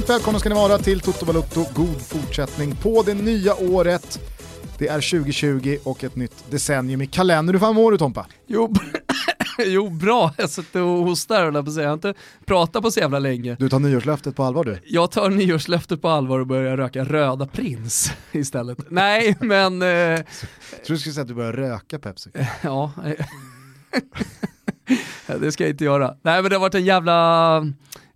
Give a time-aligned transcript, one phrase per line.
[0.00, 1.64] Varmt välkomna ska ni vara till Toto Balutto.
[1.74, 4.20] God fortsättning på det nya året.
[4.78, 7.54] Det är 2020 och ett nytt decennium i kalendern.
[7.54, 8.26] Hur fan mår du Tompa?
[8.46, 8.74] Jo,
[9.66, 11.82] jo bra, jag sitter och hostar och på säga.
[11.82, 13.56] Jag har inte pratat på så jävla länge.
[13.58, 14.78] Du tar nyårslöftet på allvar du?
[14.84, 18.78] Jag tar nyårslöftet på allvar och börjar röka röda prins istället.
[18.88, 19.82] Nej, men...
[19.82, 19.88] Eh...
[19.88, 20.24] Jag
[20.86, 22.30] tror du skulle säga att du börjar röka Pepsi.
[22.62, 22.92] ja,
[25.40, 26.14] det ska jag inte göra.
[26.22, 27.62] Nej men det har varit en jävla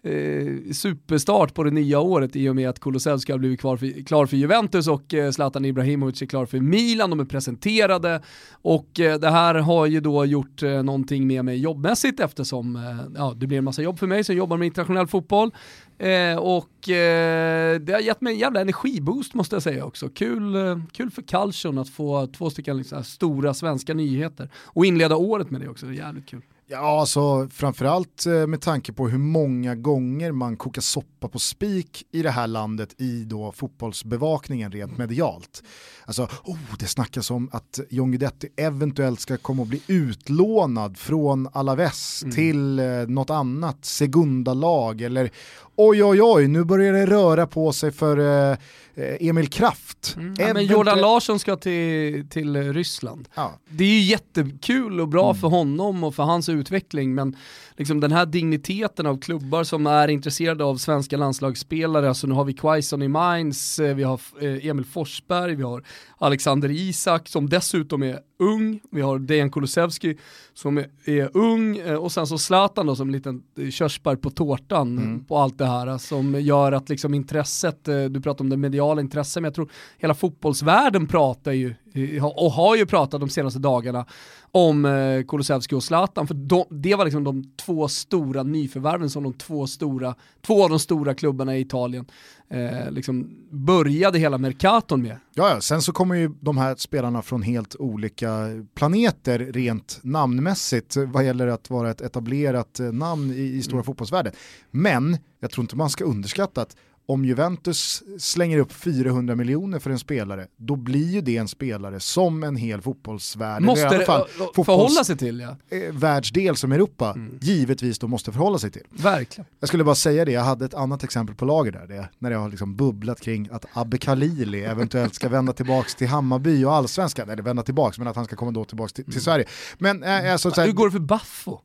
[0.05, 4.05] eh, superstart på det nya året i och med att Kulusevski har blivit klar för,
[4.05, 8.23] klar för Juventus och eh, Zlatan Ibrahimovic är klar för Milan, de är presenterade
[8.53, 12.83] och eh, det här har ju då gjort eh, någonting med mig jobbmässigt eftersom eh,
[13.17, 15.51] ja, det blir en massa jobb för mig som jobbar med internationell fotboll
[15.99, 20.09] eh, och eh, det har gett mig en jävla energiboost måste jag säga också.
[20.09, 25.17] Kul, eh, kul för Calcion att få två stycken liksom, stora svenska nyheter och inleda
[25.17, 26.43] året med det också, det är jävligt kul.
[26.67, 32.07] Ja, alltså framförallt eh, med tanke på hur många gånger man kokar soppa på spik
[32.13, 35.63] i det här landet i då fotbollsbevakningen rent medialt.
[36.05, 41.49] Alltså, oh, det snackas om att John Guidetti eventuellt ska komma att bli utlånad från
[41.53, 42.35] Alaves mm.
[42.35, 45.31] till eh, något annat Segunda-lag eller
[45.77, 48.57] oj oj oj, nu börjar det röra på sig för eh
[48.97, 50.15] Emil Kraft.
[50.17, 50.35] Mm.
[50.39, 53.29] Ja, men Jordan Larsson ska till, till Ryssland.
[53.35, 53.59] Ja.
[53.69, 55.41] Det är ju jättekul och bra mm.
[55.41, 57.37] för honom och för hans utveckling men
[57.77, 62.45] liksom den här digniteten av klubbar som är intresserade av svenska landslagsspelare, alltså nu har
[62.45, 65.85] vi Quaison i Mainz, eh, vi har eh, Emil Forsberg, vi har
[66.19, 70.17] Alexander Isak som dessutom är ung, vi har Dejan Kulusevski
[70.55, 74.31] som är, är, ung eh, och sen så Zlatan då som en liten körsbär på
[74.31, 75.25] tårtan mm.
[75.25, 79.41] på allt det här som gör att liksom intresset, du pratar om det mediala intresset,
[79.41, 81.75] men jag tror hela fotbollsvärlden pratar ju
[82.23, 84.07] och har ju pratat de senaste dagarna
[84.51, 89.23] om eh, Kulusevski och Zlatan, för de, det var liksom de två stora nyförvärven som
[89.23, 90.15] de två stora,
[90.47, 92.07] två av de stora klubbarna i Italien
[92.49, 95.17] eh, liksom började hela Mercaton med.
[95.35, 101.25] Ja, sen så kommer ju de här spelarna från helt olika planeter rent namnmässigt vad
[101.25, 103.85] gäller att vara ett etablerat eh, namn i, i stora mm.
[103.85, 104.33] fotbollsvärlden.
[104.71, 106.77] Men jag tror inte man ska underskatta att
[107.07, 112.01] om Juventus slänger upp 400 miljoner för en spelare, då blir ju det en spelare
[112.01, 115.77] som en hel fotbollsvärld, måste i alla fall förhålla sig till ja.
[115.77, 117.39] Eh, världsdel som Europa, mm.
[117.41, 118.83] givetvis då måste förhålla sig till.
[118.91, 119.47] Verkligen.
[119.61, 122.31] Jag skulle bara säga det, jag hade ett annat exempel på lager där, det, när
[122.31, 126.75] jag har liksom bubblat kring att Abbe Khalili eventuellt ska vända tillbaka till Hammarby och
[126.75, 129.23] allsvenskan, eller vända tillbaka, men att han ska komma då tillbaka till, till mm.
[129.23, 129.47] Sverige.
[129.79, 131.61] Men, äh, alltså, Hur går det för Baffo?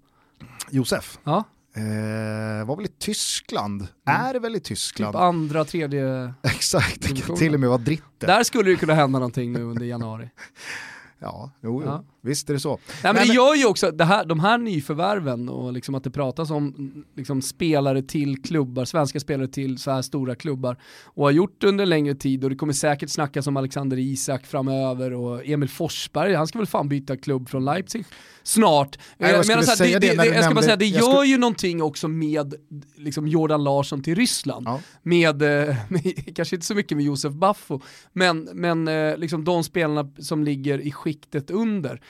[0.69, 1.19] Josef?
[1.23, 1.43] Ja.
[1.73, 4.21] Eh, var väl i Tyskland, mm.
[4.21, 5.13] är väl i Tyskland.
[5.13, 8.27] Typ andra, tredje Exakt, kan till och med vara dritte.
[8.27, 10.29] Där skulle det kunna hända någonting nu under januari.
[11.19, 11.89] ja, jo, jo.
[11.89, 12.03] Ja.
[12.21, 12.69] Visst är det så.
[12.69, 16.03] Nej, men, men det gör ju också, det här, de här nyförvärven och liksom att
[16.03, 21.23] det pratas om liksom spelare till klubbar, svenska spelare till så här stora klubbar och
[21.23, 25.13] har gjort det under längre tid och det kommer säkert snackas om Alexander Isak framöver
[25.13, 28.05] och Emil Forsberg, han ska väl fan byta klubb från Leipzig
[28.49, 28.99] snart.
[29.17, 31.27] Nej, jag, men alltså, det, det, det, jag ska bara säga, det gör skulle...
[31.27, 32.55] ju någonting också med
[32.95, 34.67] liksom, Jordan Larsson till Ryssland.
[34.67, 34.81] Ja.
[35.03, 37.81] Med, eh, med, kanske inte så mycket med Josef Baffo,
[38.13, 42.01] men, men eh, liksom de spelarna som ligger i skiktet under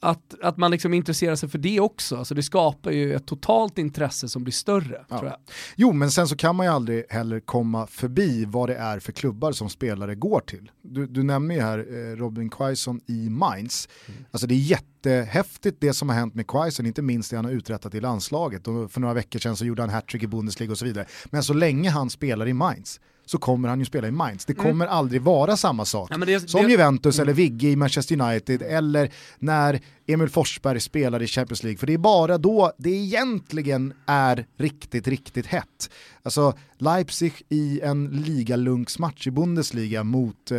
[0.00, 3.78] att, att man liksom intresserar sig för det också, alltså det skapar ju ett totalt
[3.78, 5.04] intresse som blir större.
[5.08, 5.38] Ja.
[5.76, 9.12] Jo, men sen så kan man ju aldrig heller komma förbi vad det är för
[9.12, 10.70] klubbar som spelare går till.
[10.82, 13.88] Du, du nämner ju här eh, Robin Quaison i Mainz.
[14.06, 14.24] Mm.
[14.30, 17.52] Alltså det är jättehäftigt det som har hänt med Quaison, inte minst det han har
[17.52, 18.68] uträttat i landslaget.
[18.68, 21.06] Och för några veckor sedan så gjorde han hattrick i Bundesliga och så vidare.
[21.24, 24.44] Men så länge han spelar i Mainz så kommer han ju spela i Mainz.
[24.44, 24.96] Det kommer mm.
[24.96, 26.10] aldrig vara samma sak.
[26.10, 27.22] Ja, det, som det, Juventus mm.
[27.22, 31.78] eller Vigge i Manchester United eller när Emil Forsberg spelar i Champions League.
[31.78, 35.90] För det är bara då det egentligen är riktigt, riktigt hett.
[36.22, 40.58] Alltså Leipzig i en ligalunksmatch i Bundesliga mot eh,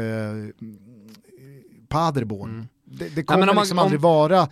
[1.88, 2.50] Paderborn.
[2.50, 2.68] Mm.
[2.86, 4.48] Det, det, kommer ja, man, liksom om, aldrig vara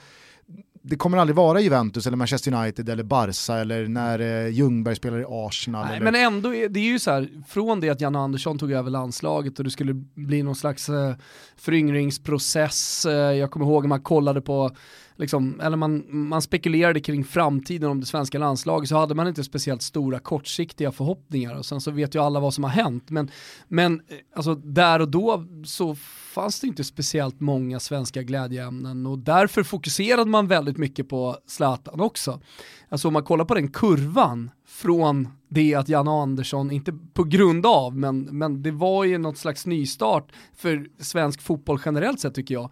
[0.90, 5.20] det kommer aldrig vara Juventus eller Manchester United eller Barca eller när eh, Ljungberg spelar
[5.20, 5.86] i Arsenal.
[5.86, 6.12] Nej, eller...
[6.12, 8.92] Men ändå, är, det är ju så här, från det att Janne Andersson tog över
[8.92, 11.16] landslaget och det skulle bli någon slags eh,
[11.56, 13.06] föryngringsprocess.
[13.06, 14.72] Eh, jag kommer ihåg att man kollade på
[15.18, 19.44] liksom, eller man, man spekulerade kring framtiden om det svenska landslaget så hade man inte
[19.44, 23.10] speciellt stora kortsiktiga förhoppningar och sen så vet ju alla vad som har hänt.
[23.10, 23.32] Men,
[23.68, 25.96] men eh, alltså, där och då så
[26.34, 32.00] fanns det inte speciellt många svenska glädjeämnen och därför fokuserade man väldigt mycket på Zlatan
[32.00, 32.40] också.
[32.90, 37.66] Alltså om man kollar på den kurvan från det att Janne Andersson, inte på grund
[37.66, 42.54] av, men, men det var ju något slags nystart för svensk fotboll generellt sett tycker
[42.54, 42.72] jag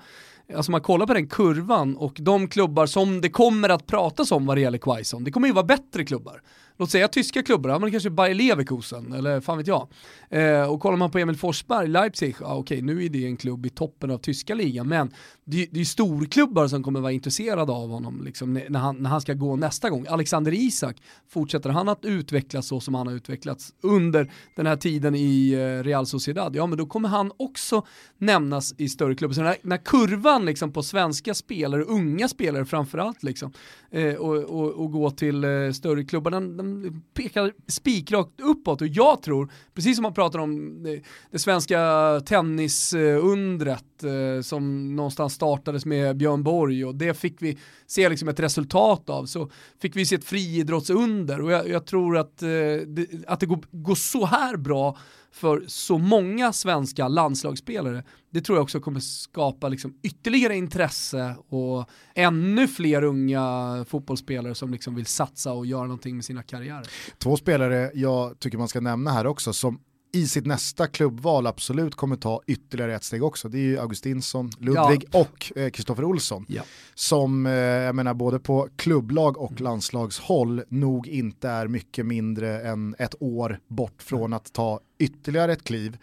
[0.53, 4.45] alltså man kollar på den kurvan och de klubbar som det kommer att pratas om
[4.45, 6.41] vad det gäller Quaison, det kommer ju vara bättre klubbar
[6.77, 9.87] låt säga tyska klubbar, men kanske Bayer Leverkusen eller fan vet jag.
[10.29, 13.65] Eh, och kollar man på Emil Forsberg, Leipzig, ja okej nu är det en klubb
[13.65, 15.11] i toppen av tyska ligan, men
[15.43, 19.21] det, det är storklubbar som kommer vara intresserade av honom liksom, när, han, när han
[19.21, 20.05] ska gå nästa gång.
[20.09, 20.97] Alexander Isak,
[21.29, 25.83] fortsätter han att utvecklas så som han har utvecklats under den här tiden i eh,
[25.83, 27.85] Real Sociedad, ja men då kommer han också
[28.17, 29.33] nämnas i större klubbar.
[29.33, 33.51] Så när, när kurvan liksom på svenska spelare, unga spelare framförallt, liksom,
[33.91, 38.81] eh, och, och, och, gå till eh, större klubbar, den, den pekar spikrakt uppåt.
[38.81, 41.01] Och jag tror, precis som man pratar om det,
[41.31, 41.79] det svenska
[42.25, 46.85] tennisundret eh, som någonstans startades med Björn Borg.
[46.85, 47.57] Och det fick vi
[47.87, 49.49] se liksom ett resultat av, så
[49.81, 51.41] fick vi se ett friidrottsunder.
[51.41, 52.49] Och jag, jag tror att, eh,
[52.87, 54.97] det, att det går, går så här bra
[55.35, 61.89] för så många svenska landslagsspelare, det tror jag också kommer skapa liksom ytterligare intresse och
[62.15, 66.87] ännu fler unga fotbollsspelare som liksom vill satsa och göra någonting med sina karriärer.
[67.17, 69.79] Två spelare jag tycker man ska nämna här också som
[70.15, 73.49] i sitt nästa klubbval absolut kommer ta ytterligare ett steg också.
[73.49, 75.19] Det är ju Augustinsson, Ludvig ja.
[75.19, 76.45] och Kristoffer eh, Olsson.
[76.47, 76.61] Ja.
[76.93, 79.63] Som, eh, jag menar både på klubblag och mm.
[79.63, 85.63] landslagshåll nog inte är mycket mindre än ett år bort från att ta ytterligare ett
[85.63, 85.97] kliv.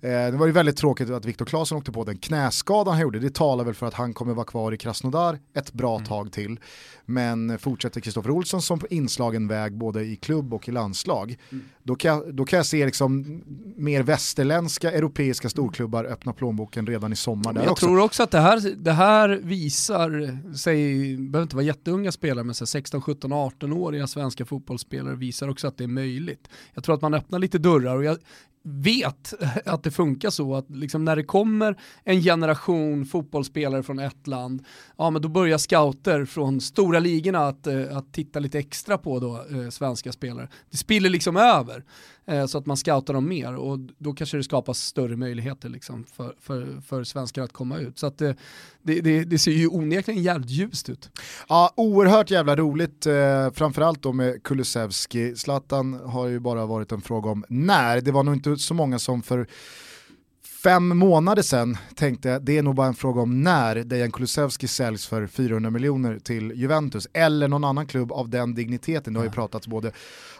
[0.00, 3.18] Eh, det var ju väldigt tråkigt att Viktor Claesson åkte på den knäskada han gjorde.
[3.18, 6.06] Det talar väl för att han kommer vara kvar i Krasnodar ett bra mm.
[6.06, 6.60] tag till.
[7.04, 11.64] Men fortsätter Kristoffer Olsson som på inslagen väg både i klubb och i landslag, mm.
[11.82, 13.42] då, kan jag, då kan jag se liksom
[13.76, 17.86] mer västerländska europeiska storklubbar öppna plånboken redan i sommar där jag också.
[17.86, 22.54] Tror också att det här, det här visar, säg, behöver inte vara jätteunga spelare, men
[22.54, 26.48] 16, 17, 18-åriga svenska fotbollsspelare visar också att det är möjligt.
[26.74, 28.18] Jag tror att man öppnar lite dörrar och jag,
[28.68, 29.34] vet
[29.64, 34.64] att det funkar så att liksom när det kommer en generation fotbollsspelare från ett land,
[34.96, 39.20] ja men då börjar scouter från stora ligorna att, eh, att titta lite extra på
[39.20, 40.48] då, eh, svenska spelare.
[40.70, 41.84] Det spiller liksom över
[42.26, 46.04] Eh, så att man scoutar dem mer och då kanske det skapas större möjligheter liksom
[46.04, 47.98] för, för, för svenskar att komma ut.
[47.98, 48.32] Så att eh,
[48.82, 51.10] det, det, det, ser ju onekligen jävligt ljust ut.
[51.48, 55.36] Ja, oerhört jävla roligt, eh, framförallt då med Kulusevski.
[55.36, 58.98] Zlatan har ju bara varit en fråga om när, det var nog inte så många
[58.98, 59.46] som för
[60.66, 65.06] fem månader sedan tänkte det är nog bara en fråga om när Dejan Kulusevski säljs
[65.06, 69.12] för 400 miljoner till Juventus eller någon annan klubb av den digniteten.
[69.12, 69.92] Det har ju pratats både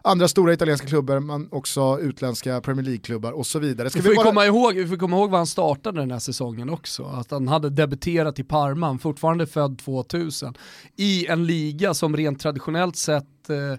[0.02, 3.90] andra stora italienska klubbar men också utländska Premier League-klubbar och så vidare.
[3.90, 4.26] Ska vi, får vi, bara...
[4.26, 7.04] komma ihåg, vi får komma ihåg vad han startade den här säsongen också.
[7.04, 10.54] Att han hade debuterat i Parma, fortfarande född 2000,
[10.96, 13.78] i en liga som rent traditionellt sett eh,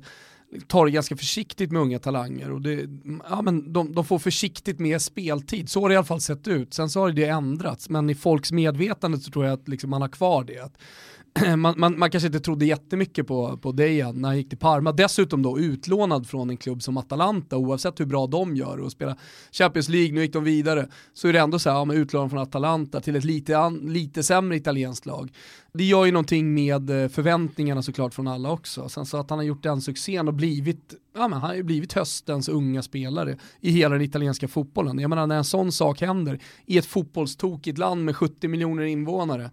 [0.68, 2.90] tar det ganska försiktigt med unga talanger och det,
[3.30, 5.70] ja, men de, de, får försiktigt med speltid.
[5.70, 6.74] Så har det i alla fall sett ut.
[6.74, 10.02] Sen så har det ändrats, men i folks medvetande så tror jag att liksom man
[10.02, 10.60] har kvar det.
[10.60, 10.78] Att
[11.58, 14.92] man, man, man, kanske inte trodde jättemycket på, på Dejan när han gick till Parma.
[14.92, 19.18] Dessutom då utlånad från en klubb som Atalanta, oavsett hur bra de gör och spelar
[19.52, 22.40] Champions League, nu gick de vidare, så är det ändå så här, ja, utlånad från
[22.40, 25.32] Atalanta till ett lite, an, lite sämre italienskt lag.
[25.74, 28.90] Det gör ju någonting med eh, förväntningarna såklart från alla också.
[28.90, 31.64] Sen så att han har gjort den succén och blivit, ja men han har ju
[31.64, 35.00] blivit höstens unga spelare i hela den italienska fotbollen.
[35.00, 39.52] Jag menar när en sån sak händer i ett fotbollstokigt land med 70 miljoner invånare,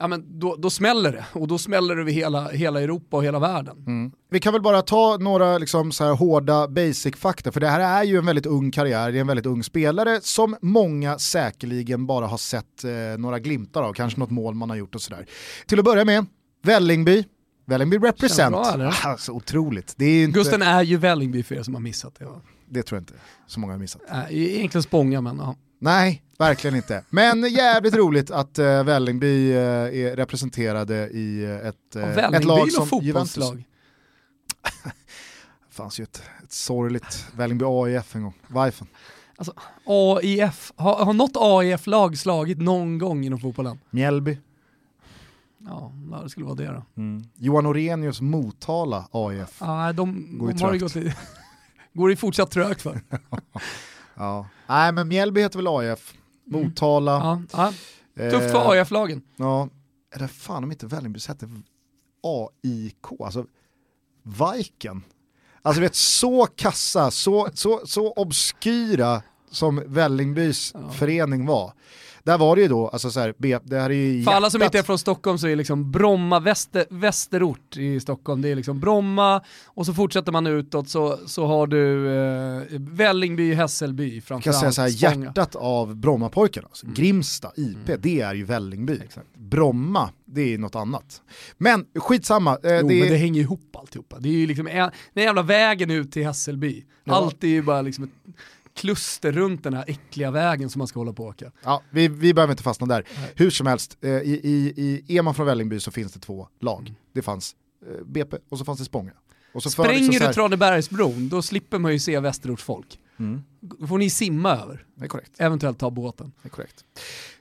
[0.00, 3.24] ja, men då, då smäller det och då smäller det över hela, hela Europa och
[3.24, 3.76] hela världen.
[3.86, 4.12] Mm.
[4.30, 8.04] Vi kan väl bara ta några liksom, så här, hårda basic-fakta, för det här är
[8.04, 12.26] ju en väldigt ung karriär, det är en väldigt ung spelare som många säkerligen bara
[12.26, 15.26] har sett eh, några glimtar av, kanske något mål man har gjort och sådär.
[15.66, 16.26] Till att börja med,
[16.62, 17.24] Vällingby,
[17.66, 18.52] Vällingby represent.
[18.52, 19.94] Bra, alltså, otroligt.
[19.96, 20.38] Det är inte...
[20.38, 22.24] Gusten är ju Vällingby för er som har missat det.
[22.24, 22.40] Va?
[22.68, 23.14] Det tror jag inte
[23.46, 24.02] så många har missat.
[24.10, 25.56] Äh, egentligen Spånga men ja.
[25.82, 27.04] Nej, verkligen inte.
[27.10, 32.72] Men jävligt roligt att uh, Vällingby uh, är representerade i uh, ett, uh, ett lag
[32.72, 33.50] som Juventus.
[33.50, 33.62] det
[35.70, 38.86] fanns ju ett, ett sorgligt Vällingby AIF en gång, Vajfen.
[39.36, 43.80] Alltså, AIF, har, har något AIF-lag slagit någon gång inom fotbollen?
[43.90, 44.38] Mjällby.
[45.66, 46.84] Ja, det skulle vara det då.
[46.96, 47.24] Mm.
[47.34, 49.56] Johan Orenius Motala AIF.
[49.60, 51.16] Ja, de, går, de har gått lite,
[51.92, 53.00] går det fortsatt trögt för.
[54.20, 54.46] Ja.
[54.66, 56.14] Nej men Mjällby heter väl AIF,
[56.50, 56.62] mm.
[56.62, 57.42] Motala.
[57.52, 57.72] Ja,
[58.14, 58.30] ja.
[58.30, 59.22] Tufft för AIF-lagen.
[59.36, 59.68] Ja,
[60.14, 61.48] är det fan om inte Vällingby heter
[62.22, 63.46] AIK, alltså
[64.22, 65.02] Viken.
[65.62, 70.90] Alltså vet så kassa, så, så, så obskyra som Vällingbys ja.
[70.90, 71.72] förening var
[72.22, 74.62] där var det ju då, alltså så här, det här är ju För alla som
[74.62, 78.80] inte är från Stockholm så är liksom Bromma väster, västerort i Stockholm, det är liksom
[78.80, 84.46] Bromma och så fortsätter man utåt så, så har du eh, Vällingby, Hässelby framförallt.
[84.46, 86.94] Jag kan säga så här, hjärtat av Brommapojkarna, alltså, mm.
[86.94, 88.00] Grimsta, IP, mm.
[88.02, 89.00] det är ju Vällingby.
[89.04, 89.26] Exakt.
[89.36, 91.22] Bromma, det är något annat.
[91.58, 92.50] Men skitsamma.
[92.50, 94.18] Eh, jo, det, men det hänger ihop alltihopa.
[94.18, 96.84] Det är ju liksom en, den jävla vägen ut till Hässelby.
[97.04, 97.14] Ja.
[97.14, 98.10] Allt är ju bara liksom ett
[98.74, 101.52] kluster runt den här äckliga vägen som man ska hålla på och åka.
[101.64, 103.04] Ja, vi, vi behöver inte fastna där.
[103.16, 103.32] Nej.
[103.36, 104.74] Hur som helst, eh, i, i,
[105.06, 106.80] i, är man från Vällingby så finns det två lag.
[106.80, 106.94] Mm.
[107.12, 109.12] Det fanns eh, BP och så fanns det Spånga.
[109.54, 112.98] Och så Spränger liksom du Tranebergsbron, då slipper man ju se Västerortsfolk.
[113.18, 113.42] Mm.
[113.60, 114.84] Då får ni simma över.
[114.94, 115.32] Det är korrekt.
[115.38, 116.32] Eventuellt ta båten.
[116.42, 116.84] Det är korrekt.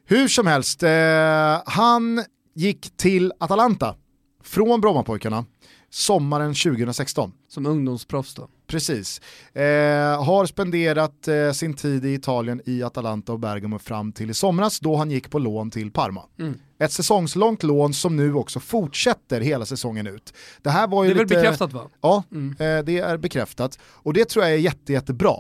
[0.06, 3.96] Hur som helst, eh, han gick till Atalanta
[4.44, 5.46] från Brommapojkarna
[5.90, 7.32] sommaren 2016.
[7.48, 8.48] Som ungdomsproffs då?
[8.70, 9.22] Precis.
[9.54, 9.64] Eh,
[10.24, 14.80] har spenderat eh, sin tid i Italien i Atalanta och Bergamo fram till i somras
[14.80, 16.24] då han gick på lån till Parma.
[16.40, 16.54] Mm.
[16.80, 20.34] Ett säsongslångt lån som nu också fortsätter hela säsongen ut.
[20.62, 21.36] Det här var ju Det är lite...
[21.36, 21.90] väl bekräftat va?
[22.02, 22.50] Ja, mm.
[22.52, 23.80] eh, det är bekräftat.
[23.84, 25.36] Och det tror jag är jätte, jättebra.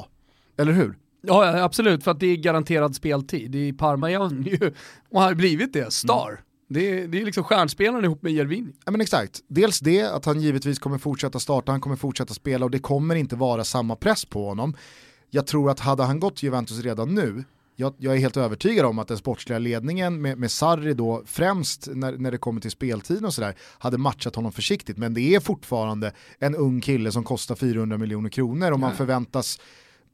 [0.57, 0.97] Eller hur?
[1.21, 3.55] Ja absolut, för att det är garanterad speltid.
[3.55, 4.73] I Parma är han ju,
[5.09, 6.29] och har blivit det, star.
[6.29, 6.43] Mm.
[6.71, 8.73] Det är, det är liksom stjärnspelaren ihop med Jervin.
[8.85, 12.65] Ja men exakt, dels det att han givetvis kommer fortsätta starta, han kommer fortsätta spela
[12.65, 14.75] och det kommer inte vara samma press på honom.
[15.29, 17.43] Jag tror att hade han gått Juventus redan nu,
[17.75, 21.87] jag, jag, är helt övertygad om att den sportsliga ledningen med, med Sarri då främst
[21.91, 25.39] när, när det kommer till speltiden och sådär hade matchat honom försiktigt men det är
[25.39, 29.59] fortfarande en ung kille som kostar 400 miljoner kronor och man förväntas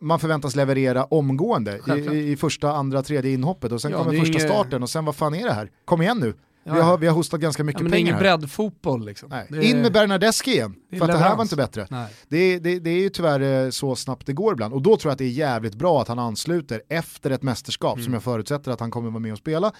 [0.02, 1.80] man förväntas leverera omgående
[2.12, 5.16] i, i, första, andra, tredje inhoppet och sen ja, kommer första starten och sen vad
[5.16, 5.72] fan är det här?
[5.86, 6.34] Kom igen nu.
[6.68, 6.74] Ja.
[6.74, 8.20] Vi, har, vi har hostat ganska mycket ja, men pengar.
[8.20, 9.32] Det är ingen breddfotboll liksom.
[9.32, 9.62] Är...
[9.62, 11.88] In med Bernardeschi igen, för att det här var inte bättre.
[12.28, 15.10] Det, det, det, är ju tyvärr eh, så snabbt det går ibland och då tror
[15.10, 18.06] jag att det är jävligt bra att han ansluter efter ett mästerskap mm.
[18.06, 19.72] som jag förutsätter att han kommer vara med och spela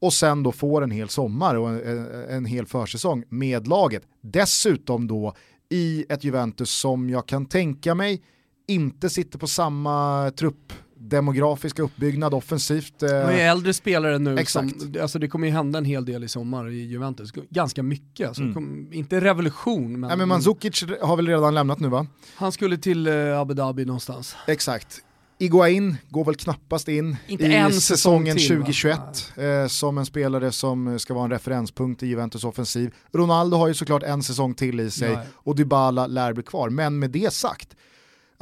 [0.00, 4.02] och sen då får en hel sommar och en, en hel försäsong med laget.
[4.20, 5.34] Dessutom då
[5.68, 8.22] i ett Juventus som jag kan tänka mig
[8.66, 10.72] inte sitter på samma trupp
[11.08, 12.98] demografiska uppbyggnad offensivt.
[12.98, 14.80] Det är äldre spelare nu, Exakt.
[14.80, 18.28] Som, alltså det kommer ju hända en hel del i sommar i Juventus, ganska mycket.
[18.28, 18.54] Alltså mm.
[18.54, 20.08] kom, inte revolution men...
[20.08, 22.06] Nej, men Mandzukic har väl redan lämnat nu va?
[22.34, 24.36] Han skulle till uh, Abu Dhabi någonstans.
[24.46, 25.02] Exakt.
[25.38, 28.98] Iguain går väl knappast in Inte i säsongen till, 2021
[29.36, 32.94] eh, som en spelare som ska vara en referenspunkt i Juventus offensiv.
[33.12, 35.26] Ronaldo har ju såklart en säsong till i sig Nej.
[35.32, 36.70] och Dybala lär bli kvar.
[36.70, 37.76] Men med det sagt,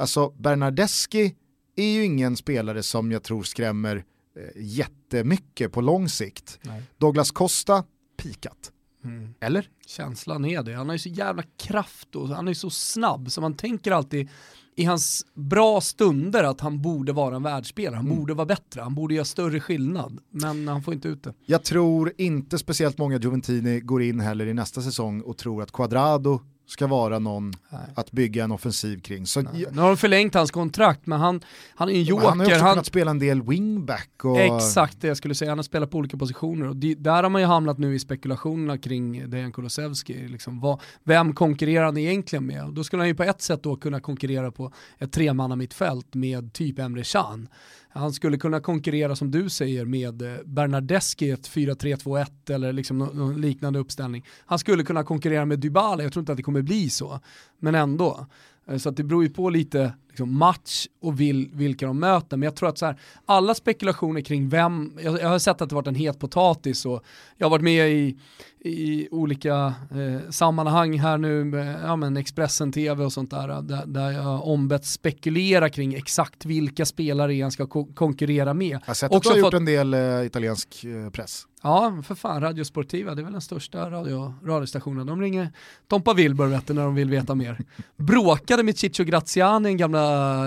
[0.01, 1.35] alltså Bernardeschi
[1.75, 4.03] är ju ingen spelare som jag tror skrämmer
[4.35, 6.59] eh, jättemycket på lång sikt.
[6.61, 6.83] Nej.
[6.97, 7.83] Douglas Costa,
[8.17, 8.71] pikat.
[9.03, 9.33] Mm.
[9.39, 9.69] Eller?
[9.87, 10.73] Känslan är det.
[10.73, 14.29] Han har ju så jävla kraft och han är så snabb så man tänker alltid
[14.75, 18.17] i hans bra stunder att han borde vara en världsspelare, han mm.
[18.17, 21.33] borde vara bättre, han borde göra större skillnad, men han får inte ut det.
[21.45, 25.71] Jag tror inte speciellt många Juventini går in heller i nästa säsong och tror att
[25.71, 26.39] Quadrado
[26.71, 27.81] ska vara någon Nej.
[27.95, 29.25] att bygga en offensiv kring.
[29.25, 31.41] Så, Nu har de förlängt hans kontrakt men han,
[31.75, 32.27] han är en joker.
[32.27, 32.73] Han har också han...
[32.73, 34.09] kunnat spela en del wingback.
[34.23, 34.39] Och...
[34.39, 37.29] Exakt det jag skulle säga, han har spelat på olika positioner och det, där har
[37.29, 40.27] man ju hamnat nu i spekulationerna kring Dejan Kulusevski.
[40.27, 42.65] Liksom, vem konkurrerar han egentligen med?
[42.65, 46.13] Och då skulle han ju på ett sätt då kunna konkurrera på ett tremanna mittfält
[46.13, 47.49] med typ Emre Can.
[47.93, 52.97] Han skulle kunna konkurrera som du säger med eh, Bernardeschi i ett 4-3-2-1 eller liksom
[52.97, 54.25] någon liknande uppställning.
[54.45, 57.19] Han skulle kunna konkurrera med Dybala, jag tror inte att det kommer bli så,
[57.59, 58.27] men ändå.
[58.67, 62.37] Eh, så att det beror ju på lite liksom, match och vil, vilka de möter.
[62.37, 65.69] Men jag tror att så här, alla spekulationer kring vem, jag, jag, har sett att
[65.69, 67.03] det varit en het potatis och
[67.37, 68.17] jag har varit med i,
[68.59, 73.85] i olika eh, sammanhang här nu, med, ja, men Expressen TV och sånt där, där,
[73.85, 78.67] där jag ombett spekulera kring exakt vilka spelare han ska ko konkurrera med.
[78.67, 81.45] Jag har sett att du har gjort en del eh, italiensk eh, press.
[81.63, 85.07] Ja, för fan, Radio Sportiva, det är väl den största radio, radiostationen.
[85.07, 85.49] De ringer
[85.87, 87.57] Tompa Wilbur när de vill veta mer.
[87.97, 90.00] Bråkade med Ciccio Graziani, den gamla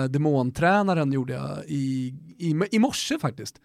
[0.07, 3.61] demontränaren, gjorde jag i, i, i morse faktiskt.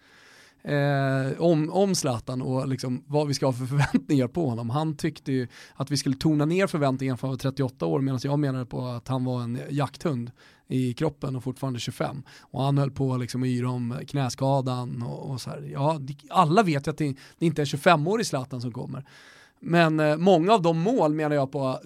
[0.63, 4.69] Eh, om, om Zlatan och liksom vad vi ska ha för förväntningar på honom.
[4.69, 8.65] Han tyckte ju att vi skulle tona ner förväntningarna för 38 år medan jag menade
[8.65, 10.31] på att han var en jakthund
[10.67, 12.23] i kroppen och fortfarande 25.
[12.41, 15.69] Och han höll på liksom att yra om knäskadan och, och så här.
[15.73, 19.05] Ja, alla vet ju att det, det inte är en 25-årig Zlatan som kommer.
[19.63, 21.79] Men eh, många av de mål menar jag på,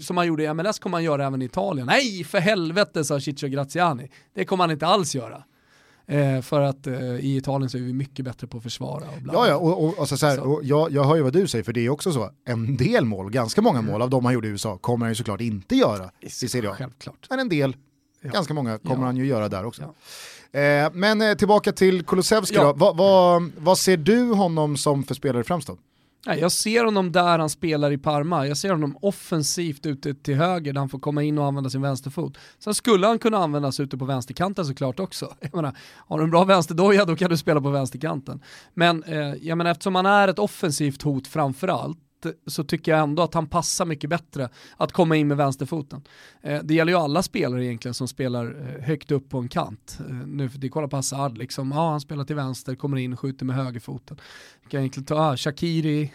[0.00, 1.86] som han gjorde i MLS kommer han göra även i Italien.
[1.86, 4.10] Nej, för helvete sa Ciccio Graziani.
[4.34, 5.44] Det kommer han inte alls göra.
[6.06, 9.04] Eh, för att eh, i Italien så är vi mycket bättre på att försvara.
[9.04, 11.46] Och ja, ja, och, och, alltså, så här, och jag, jag hör ju vad du
[11.46, 14.34] säger, för det är också så, en del mål, ganska många mål av de han
[14.34, 16.74] gjorde i USA kommer han ju såklart inte göra i Serie A.
[16.78, 17.26] Självklart.
[17.30, 17.76] Men en del,
[18.20, 18.30] ja.
[18.30, 19.04] ganska många kommer ja.
[19.04, 19.82] han ju göra där också.
[20.52, 20.60] Ja.
[20.60, 25.14] Eh, men eh, tillbaka till Kulusevski då, vad, vad, vad ser du honom som för
[25.14, 25.76] spelare främst då?
[26.26, 30.72] Jag ser honom där han spelar i Parma, jag ser honom offensivt ute till höger
[30.72, 32.38] där han får komma in och använda sin vänsterfot.
[32.58, 35.34] Sen skulle han kunna användas ute på vänsterkanten såklart också.
[35.40, 35.76] Jag menar,
[36.06, 38.40] har du en bra vänsterdoja då kan du spela på vänsterkanten.
[38.74, 41.98] Men eh, jag menar, eftersom han är ett offensivt hot framförallt
[42.46, 46.02] så tycker jag ändå att han passar mycket bättre att komma in med vänsterfoten.
[46.42, 49.98] Eh, det gäller ju alla spelare egentligen som spelar eh, högt upp på en kant.
[50.08, 53.12] Eh, nu för det kolla på Hazard, liksom, ja, han spelar till vänster, kommer in
[53.12, 54.16] och skjuter med högerfoten.
[54.62, 56.12] Du kan egentligen ta ah, Shakiri,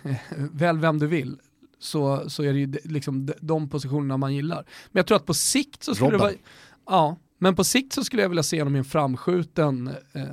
[0.51, 1.37] väl vem du vill
[1.79, 4.65] så, så är det ju liksom de positionerna man gillar.
[4.91, 6.19] Men jag tror att på sikt så skulle Robben.
[6.19, 6.99] det vara...
[6.99, 10.23] Ja, men på sikt så skulle jag vilja se honom i en framskjuten eh,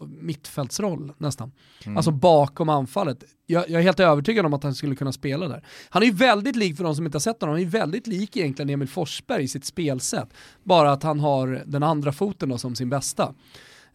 [0.00, 1.52] mittfältsroll nästan.
[1.84, 1.96] Mm.
[1.96, 3.24] Alltså bakom anfallet.
[3.46, 5.64] Jag, jag, är helt övertygad om att han skulle kunna spela där.
[5.88, 7.70] Han är ju väldigt lik, för de som inte har sett honom, han är ju
[7.70, 10.28] väldigt lik egentligen Emil Forsberg i sitt spelsätt.
[10.62, 13.34] Bara att han har den andra foten då som sin bästa.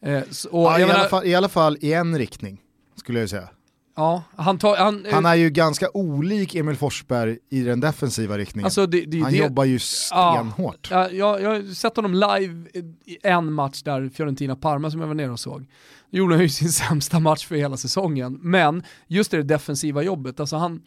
[0.02, 2.62] Eh, så, ja, i, menar, alla fall, I alla fall i en riktning,
[2.96, 3.50] skulle jag säga.
[4.00, 8.66] Ja, han, tar, han, han, är ju ganska olik Emil Forsberg i den defensiva riktningen.
[8.66, 10.88] Alltså det, det, han det, jobbar ju stenhårt.
[10.92, 12.70] Ja, jag, jag har sett honom live
[13.06, 15.66] i en match där, Fiorentina-Parma som jag var nere och såg.
[16.12, 20.40] Då gjorde han ju sin sämsta match för hela säsongen, men just det defensiva jobbet,
[20.40, 20.82] alltså han,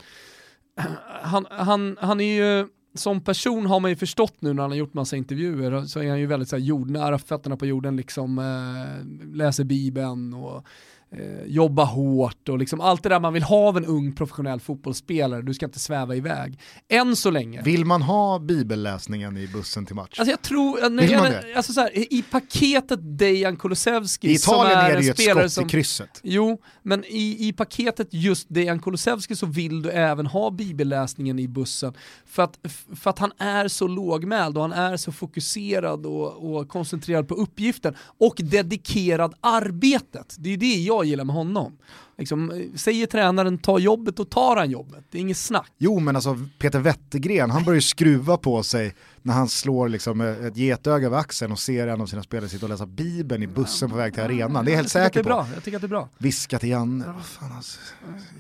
[1.22, 4.78] han, han, han är ju som person har man ju förstått nu när han har
[4.78, 8.38] gjort massa intervjuer så är han ju väldigt så här, jordnära, fötterna på jorden, liksom,
[8.38, 10.66] eh, läser bibeln och
[11.12, 14.60] eh, jobba hårt och liksom allt det där man vill ha av en ung professionell
[14.60, 16.58] fotbollsspelare, du ska inte sväva iväg.
[16.88, 17.62] Än så länge.
[17.62, 20.18] Vill man ha bibelläsningen i bussen till match?
[20.18, 21.54] Alltså jag tror, när vill man det?
[21.56, 25.52] Alltså så här, i paketet Dejan Kulusevski I Italien är, är det ju ett skott
[25.52, 26.20] som, i krysset.
[26.22, 31.48] Jo, men i, i paketet just Dejan Kulusevski så vill du även ha bibelläsningen i
[31.48, 31.94] bussen
[32.26, 32.58] för att,
[32.96, 37.34] för att han är så lågmäld och han är så fokuserad och, och koncentrerad på
[37.34, 40.36] uppgiften och dedikerad arbetet.
[40.38, 41.78] Det är det jag jag gillar med honom.
[42.18, 45.04] Liksom, säger tränaren ta jobbet, då tar han jobbet.
[45.10, 45.72] Det är inget snack.
[45.78, 50.20] Jo men alltså Peter Wettergren, han börjar ju skruva på sig när han slår liksom
[50.20, 53.46] ett getöga över axeln och ser en av sina spelare sitta och läsa bibeln i
[53.46, 54.64] bussen på väg till arenan.
[54.64, 55.28] Det är helt säker på.
[55.28, 55.48] Bra.
[55.54, 56.08] Jag tycker att det är bra.
[56.18, 57.78] Viska till Janne, vad fan alltså,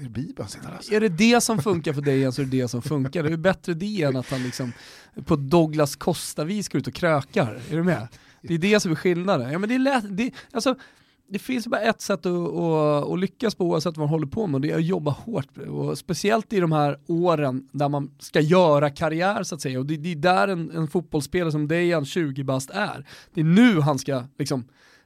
[0.00, 0.96] är det bibeln han sitter och läser?
[0.96, 3.22] Är det det som funkar för dig så är det det som funkar.
[3.22, 4.72] Det är bättre det än att han liksom
[5.24, 7.60] på Douglas Costa-vis går ut och krökar.
[7.70, 8.08] Är du med?
[8.42, 9.52] Det är det som är skillnaden.
[9.52, 10.74] Ja, men det är lätt, det, alltså,
[11.32, 14.46] det finns bara ett sätt att, att, att, lyckas på oavsett vad man håller på
[14.46, 15.58] med och det är att jobba hårt.
[15.58, 19.78] Och speciellt i de här åren där man ska göra karriär så att säga.
[19.78, 23.06] Och det, det är där en, en fotbollsspelare som Dejan, 20 bast, är.
[23.34, 24.64] Det är nu han ska liksom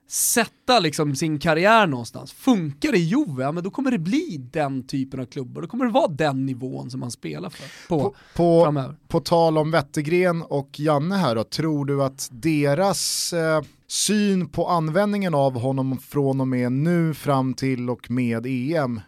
[0.09, 2.33] sätta liksom sin karriär någonstans.
[2.33, 5.63] Funkar det i Juve, ja, men då kommer det bli den typen av klubbar.
[5.63, 8.97] Då kommer det vara den nivån som man spelar för på, på, på framöver.
[9.09, 14.69] På tal om Wettergren och Janne här då, tror du att deras eh, syn på
[14.69, 19.01] användningen av honom från och med nu fram till och med EM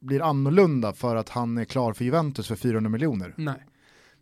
[0.00, 3.34] blir annorlunda för att han är klar för Juventus för 400 miljoner?
[3.36, 3.66] Nej,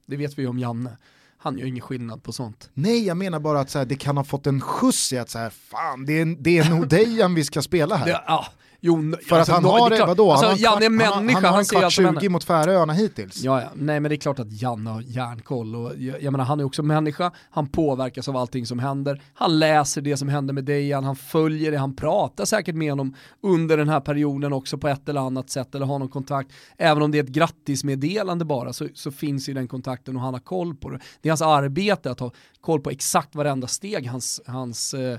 [0.06, 0.96] det vet vi om Janne
[1.42, 2.70] han gör ingen skillnad på sånt.
[2.74, 5.30] Nej, jag menar bara att så här, det kan ha fått en skjuts i att
[5.30, 8.06] så här, fan, det är, det är nog Dejan vi ska spela här.
[8.06, 8.46] Det, ja,
[8.80, 10.30] Jo, för alltså, att han har det, vadå?
[10.30, 12.92] Alltså, han har Janne är människa, han, han, han har en kvart 20 mot Färöarna
[12.92, 13.42] hittills.
[13.42, 16.44] Ja, ja, nej men det är klart att Janne har järnkoll och jag, jag menar
[16.44, 20.54] han är också människa, han påverkas av allting som händer, han läser det som händer
[20.54, 24.78] med Dejan, han följer det, han pratar säkert med honom under den här perioden också
[24.78, 26.52] på ett eller annat sätt eller har någon kontakt.
[26.76, 30.34] Även om det är ett grattismeddelande bara så, så finns ju den kontakten och han
[30.34, 30.98] har koll på det.
[31.20, 35.18] Det är hans arbete att ha koll på exakt varenda steg hans, hans eh,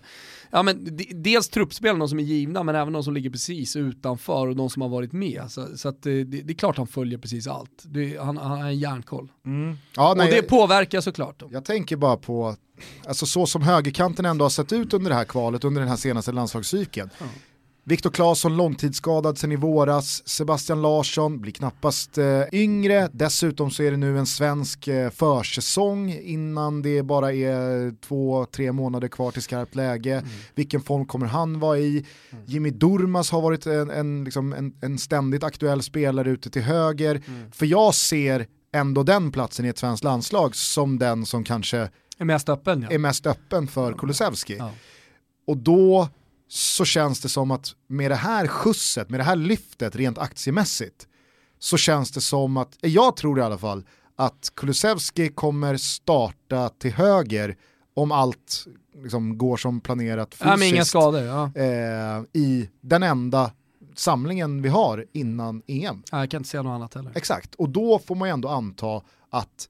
[0.49, 4.47] ja men dels truppspel, de som är givna, men även de som ligger precis utanför
[4.47, 5.43] och de som har varit med.
[5.47, 7.83] Så, så att det, det, är klart han följer precis allt.
[7.83, 9.31] Det, han, han har en järnkoll.
[9.45, 9.77] Mm.
[9.95, 11.39] Ja, nej, och det påverkar såklart.
[11.39, 11.49] Då.
[11.51, 12.55] Jag tänker bara på,
[13.05, 15.97] alltså så som högerkanten ändå har sett ut under det här kvalet, under den här
[15.97, 17.09] senaste landslagscykeln.
[17.19, 17.31] Mm
[17.83, 23.91] Viktor Claesson långtidsskadad sen i våras, Sebastian Larsson blir knappast eh, yngre, dessutom så är
[23.91, 29.41] det nu en svensk eh, försäsong innan det bara är två, tre månader kvar till
[29.41, 30.13] skarpt läge.
[30.13, 30.29] Mm.
[30.55, 32.05] Vilken form kommer han vara i?
[32.31, 32.43] Mm.
[32.47, 37.15] Jimmy Durmas har varit en, en, liksom en, en ständigt aktuell spelare ute till höger,
[37.27, 37.51] mm.
[37.51, 42.25] för jag ser ändå den platsen i ett svenskt landslag som den som kanske är
[42.25, 42.95] mest öppen, ja.
[42.95, 44.55] är mest öppen för Kulusevski.
[44.59, 44.71] Ja.
[45.47, 46.09] Och då
[46.53, 51.07] så känns det som att med det här skjutset, med det här lyftet rent aktiemässigt,
[51.59, 53.83] så känns det som att, jag tror i alla fall,
[54.15, 57.57] att Kulusevski kommer starta till höger
[57.93, 58.65] om allt
[59.03, 60.61] liksom går som planerat fysiskt.
[60.61, 61.51] Ja, inga skador, ja.
[61.55, 63.51] eh, I den enda
[63.95, 66.03] samlingen vi har innan EM.
[66.11, 67.11] Ja, jag kan inte säga något annat heller.
[67.15, 69.69] Exakt, och då får man ju ändå anta att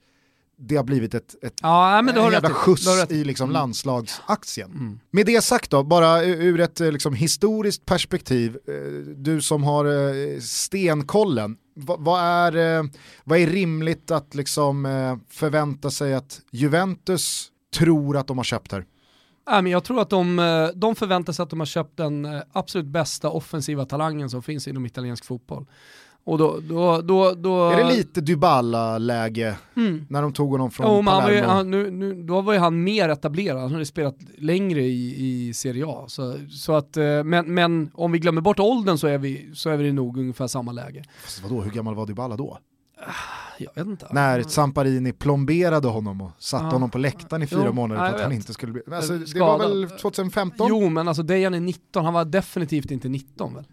[0.61, 3.53] det har blivit ett, ett ja, men en jävla skjuts i liksom mm.
[3.53, 4.71] landslagsaktien.
[4.71, 4.99] Mm.
[5.11, 8.73] Med det sagt då, bara ur ett eh, liksom, historiskt perspektiv, eh,
[9.15, 12.89] du som har eh, stenkollen, vad, är,
[13.23, 14.87] vad är rimligt att liksom
[15.29, 18.85] förvänta sig att Juventus tror att de har köpt här?
[19.67, 23.85] jag tror att de, de förväntar sig att de har köpt den absolut bästa offensiva
[23.85, 25.65] talangen som finns inom italiensk fotboll.
[26.23, 27.69] Och då, då, då, då...
[27.69, 30.05] Är det lite Dybala-läge mm.
[30.09, 31.47] när de tog honom från oh, Palermo?
[31.47, 35.15] Var han, nu, nu, då var ju han mer etablerad, han hade spelat längre i,
[35.47, 36.05] i Serie A.
[36.07, 39.69] Så, så att, eh, men, men om vi glömmer bort åldern så är vi, så
[39.69, 41.03] är vi nog ungefär samma läge.
[41.23, 42.57] Fast vadå, hur gammal var Dybala då?
[43.57, 44.07] Jag vet inte.
[44.11, 46.71] När Samparini plomberade honom och satte ja.
[46.71, 48.81] honom på läktaren i fyra jo, månader för att han inte skulle bli...
[48.91, 50.67] Alltså, det var väl 2015?
[50.69, 53.65] Jo men alltså Dejan är 19, han var definitivt inte 19 väl?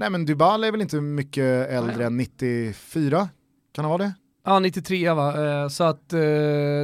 [0.00, 2.06] Nej men Dybala är väl inte mycket äldre Nej.
[2.06, 3.28] än 94?
[3.72, 4.12] Kan han vara det?
[4.44, 6.20] Ja, 93 va, eh, så att eh,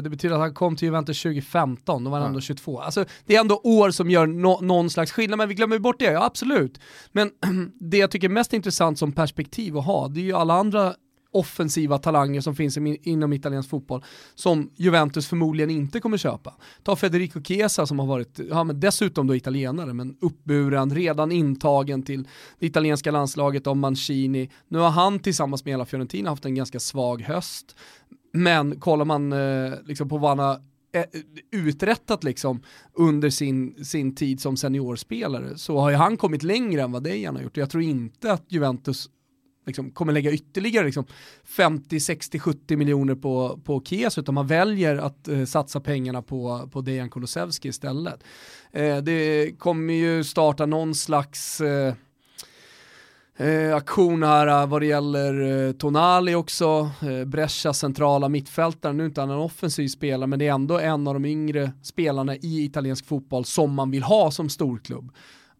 [0.02, 2.80] det betyder att han kom till Juventus 2015, då var han ändå 22.
[2.80, 5.98] Alltså det är ändå år som gör no någon slags skillnad, men vi glömmer bort
[5.98, 6.80] det, ja absolut.
[7.12, 7.30] Men
[7.80, 10.94] det jag tycker är mest intressant som perspektiv att ha, det är ju alla andra
[11.36, 16.54] offensiva talanger som finns inom italiensk fotboll som Juventus förmodligen inte kommer köpa.
[16.82, 22.02] Ta Federico Chiesa som har varit, ja, men dessutom då italienare, men uppburen, redan intagen
[22.02, 24.50] till det italienska landslaget av Mancini.
[24.68, 27.76] Nu har han tillsammans med hela Fiorentina haft en ganska svag höst.
[28.32, 30.54] Men kollar man eh, liksom på vad han har
[30.92, 31.04] eh,
[31.52, 36.92] uträttat liksom under sin, sin tid som seniorspelare så har ju han kommit längre än
[36.92, 37.56] vad Dejan har gjort.
[37.56, 39.08] Jag tror inte att Juventus
[39.66, 41.04] liksom, kommer lägga ytterligare liksom,
[41.44, 46.68] 50, 60, 70 miljoner på, på Kies utan man väljer att eh, satsa pengarna på,
[46.72, 48.24] på Dejan Kulusevski istället.
[48.72, 51.94] Eh, det kommer ju starta någon slags eh,
[53.38, 59.02] Eh, aktion här eh, vad det gäller eh, Tonali också, eh, Brescia centrala mittfältare, nu
[59.02, 62.36] är inte han en offensiv spelare men det är ändå en av de yngre spelarna
[62.36, 65.12] i italiensk fotboll som man vill ha som storklubb.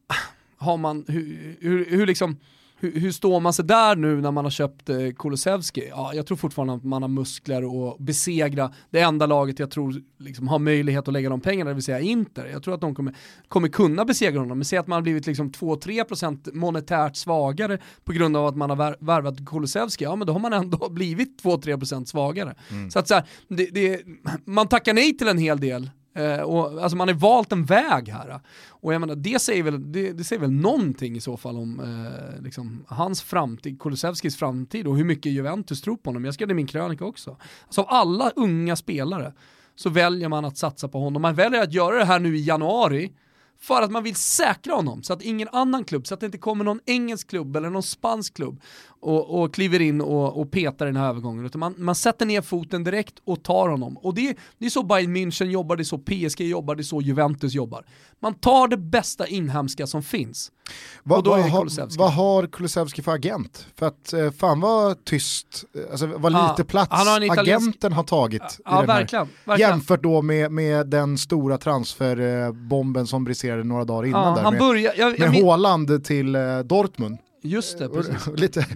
[0.07, 0.14] Ah,
[0.57, 2.37] har man, hur, hur, hur liksom,
[2.79, 5.89] hur, hur, står man sig där nu när man har köpt eh, Kulusevski?
[5.91, 10.03] Ja, jag tror fortfarande att man har muskler att besegra det enda laget jag tror
[10.19, 12.47] liksom, har möjlighet att lägga de pengarna, det vill säga Inter.
[12.47, 13.15] Jag tror att de kommer,
[13.49, 18.12] kommer kunna besegra honom, men se att man har blivit liksom 2-3% monetärt svagare på
[18.12, 22.05] grund av att man har värvat Kulusevski, ja men då har man ändå blivit 2-3%
[22.05, 22.55] svagare.
[22.71, 22.91] Mm.
[22.91, 24.01] Så att så här, det, det,
[24.45, 28.09] man tackar nej till en hel del Eh, och, alltså man har valt en väg
[28.09, 28.40] här.
[28.68, 31.81] Och jag menar, det säger väl, det, det säger väl någonting i så fall om
[31.81, 36.24] eh, liksom, hans framtid, Kulusevskis framtid och hur mycket Juventus tror på honom.
[36.24, 37.37] Jag skrev det i min krönika också.
[37.64, 39.33] Alltså av alla unga spelare
[39.74, 41.22] så väljer man att satsa på honom.
[41.22, 43.12] Man väljer att göra det här nu i januari
[43.61, 46.38] för att man vill säkra honom så att ingen annan klubb, så att det inte
[46.38, 50.87] kommer någon engelsk klubb eller någon spansk klubb och, och kliver in och, och petar
[50.87, 51.47] den här övergången.
[51.47, 53.97] Utan man, man sätter ner foten direkt och tar honom.
[53.97, 56.85] Och det, det är så Bayern München jobbar, det är så PSG jobbar, det är
[56.85, 57.87] så Juventus jobbar.
[58.21, 60.53] Man tar det bästa inhemska som finns.
[61.02, 63.66] Va, och då vad, är har, vad har Kulusevski för agent?
[63.79, 67.38] För att eh, fan vad tyst, eh, alltså vad lite ja, plats har italiensk...
[67.38, 69.70] agenten har tagit ja, ja, verkligen, verkligen.
[69.70, 74.42] Jämfört då med, med den stora transferbomben som briserade några dagar innan ja, där.
[74.42, 77.18] Han med, börjar, jag, med Håland till eh, Dortmund.
[77.42, 78.26] Just det, precis.
[78.37, 78.66] lite,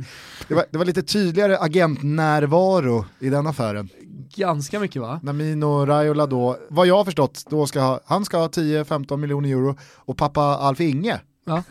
[0.48, 3.88] det, var, det var lite tydligare agentnärvaro i den affären.
[4.36, 5.20] Ganska mycket va?
[5.22, 9.16] När Mino Raiola då, vad jag har förstått, då ska ha, han ska ha 10-15
[9.16, 11.62] miljoner euro och pappa Alf Inge, ja.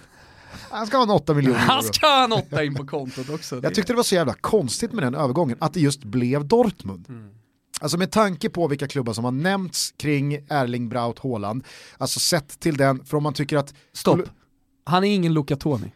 [0.70, 1.60] Han ska ha 8 miljoner.
[1.60, 3.60] Han ska ha 8 in på kontot också.
[3.64, 7.06] jag tyckte det var så jävla konstigt med den övergången, att det just blev Dortmund.
[7.10, 7.30] Mm.
[7.82, 11.64] Alltså med tanke på vilka klubbar som har nämnts kring Erling Braut Haaland,
[11.98, 13.74] alltså sett till den, för om man tycker att...
[13.94, 14.22] Stopp,
[14.84, 15.92] han är ingen Luca Toni.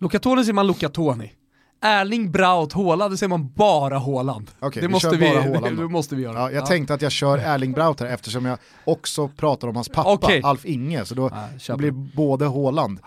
[0.00, 1.32] Lucatoni säger man Lucatoni.
[1.80, 4.50] Erling Braut Haaland, det säger man bara Haaland.
[4.60, 5.18] Okay, det, måste vi,
[5.62, 6.38] det, det, måste vi göra.
[6.38, 6.66] Ja, jag ja.
[6.66, 10.40] tänkte att jag kör Erling Braut här eftersom jag också pratar om hans pappa okay.
[10.40, 13.00] Alf Inge, så då, Nej, då blir både Haaland.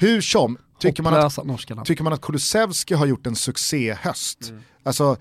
[0.00, 4.48] Hur som, tycker man, att, tycker man att Kulusevski har gjort en succéhöst?
[4.48, 4.62] Mm.
[4.82, 5.16] Alltså,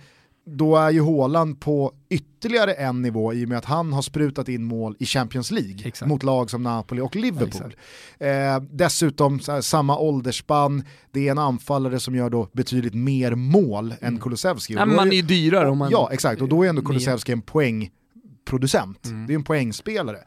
[0.45, 4.49] då är ju Håland på ytterligare en nivå i och med att han har sprutat
[4.49, 6.09] in mål i Champions League Exakt.
[6.09, 7.75] mot lag som Napoli och Liverpool.
[8.19, 13.85] Eh, dessutom här, samma åldersspann, det är en anfallare som gör då betydligt mer mål
[13.85, 13.97] mm.
[14.01, 14.73] än Kulusevski.
[14.73, 15.91] Ja, man är ju dyrare om man...
[15.91, 19.27] Ja, exakt, och då är ändå Kulusevski en poängproducent, mm.
[19.27, 20.19] det är en poängspelare.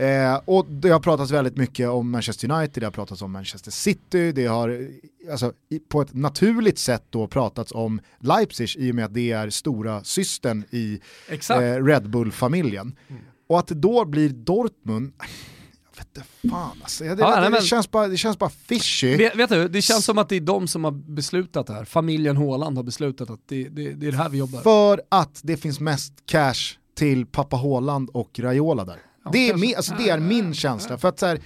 [0.00, 3.70] Eh, och det har pratats väldigt mycket om Manchester United, det har pratats om Manchester
[3.70, 4.88] City, det har
[5.30, 5.52] alltså,
[5.88, 10.04] på ett naturligt sätt då pratats om Leipzig i och med att det är stora
[10.04, 12.96] systern i eh, Red Bull-familjen.
[13.08, 13.22] Mm.
[13.48, 17.04] Och att det då blir Dortmund, jag vet inte fan alltså.
[17.04, 19.16] Det, ja, det, nej, det, känns bara, det känns bara fishy.
[19.16, 21.84] Vet, vet, du, det känns som att det är de som har beslutat det här.
[21.84, 24.60] Familjen Håland har beslutat att det, det, det är det här vi jobbar.
[24.60, 29.76] För att det finns mest cash till pappa Håland och Raiola där det, är min,
[29.76, 30.98] alltså, det är min känsla.
[30.98, 31.40] För att så här,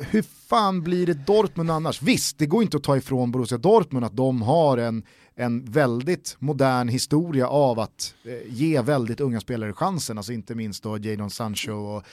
[0.00, 2.02] hur fan blir det Dortmund annars?
[2.02, 5.02] Visst, det går inte att ta ifrån Borussia Dortmund att de har en,
[5.36, 10.82] en väldigt modern historia av att eh, ge väldigt unga spelare chansen, alltså inte minst
[10.82, 12.04] då Jadon Sancho och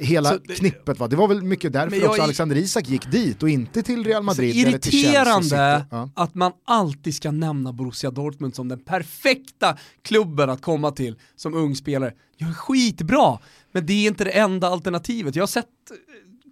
[0.00, 0.98] hela det, knippet.
[0.98, 1.08] Va?
[1.08, 4.66] Det var väl mycket därför också Alexander Isak gick dit och inte till Real Madrid
[4.66, 6.10] eller till Irriterande ja.
[6.14, 11.54] att man alltid ska nämna Borussia Dortmund som den perfekta klubben att komma till som
[11.54, 12.12] ung spelare.
[12.36, 13.38] Jag är skitbra,
[13.72, 15.36] men det är inte det enda alternativet.
[15.36, 15.66] Jag har sett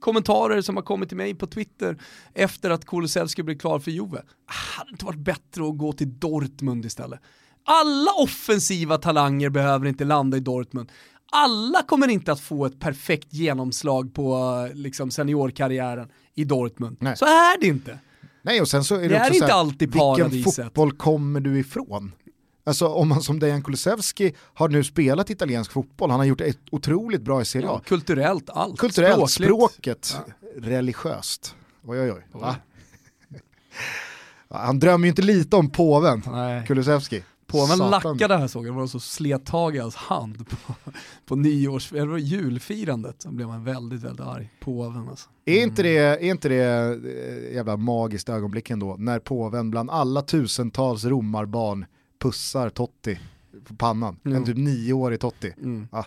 [0.00, 1.98] kommentarer som har kommit till mig på Twitter
[2.34, 4.22] efter att Kulusevski blev klar för Juve.
[4.46, 7.20] Hade det inte varit bättre att gå till Dortmund istället?
[7.64, 10.92] Alla offensiva talanger behöver inte landa i Dortmund.
[11.32, 16.96] Alla kommer inte att få ett perfekt genomslag på liksom, seniorkarriären i Dortmund.
[17.00, 17.16] Nej.
[17.16, 17.98] Så är det inte.
[18.42, 20.32] Nej, och sen så är det, det är inte här, alltid paradiset.
[20.32, 22.12] Vilken fotboll kommer du ifrån?
[22.68, 26.56] Alltså om man som Dejan Kulusevski har nu spelat italiensk fotboll, han har gjort det
[26.70, 27.72] otroligt bra i Serie A.
[27.72, 28.78] Ja, kulturellt, allt.
[28.78, 30.04] Kulturellt, Språkligt.
[30.04, 30.50] språket, ja.
[30.56, 31.54] religiöst.
[31.86, 32.26] Oj oj oj.
[32.32, 32.56] Va?
[34.50, 36.66] Han drömmer ju inte lite om påven, Nej.
[36.66, 37.22] Kulusevski.
[37.46, 40.74] Påven lackade här såg jag, det var så slet tag i hans hand på,
[41.26, 44.50] på nyårs, eller var julfirandet, så blev han väldigt, väldigt arg.
[44.60, 45.28] Påven alltså.
[45.46, 45.58] Mm.
[45.58, 50.22] Är, inte det, är inte det eh, jävla magiskt ögonblick ändå, när påven bland alla
[50.22, 51.86] tusentals romarbarn
[52.18, 53.20] pussar Totti
[53.64, 54.16] på pannan.
[54.24, 54.36] Mm.
[54.36, 55.54] En typ nioårig Totti.
[55.58, 55.88] Mm.
[55.92, 56.04] Ah,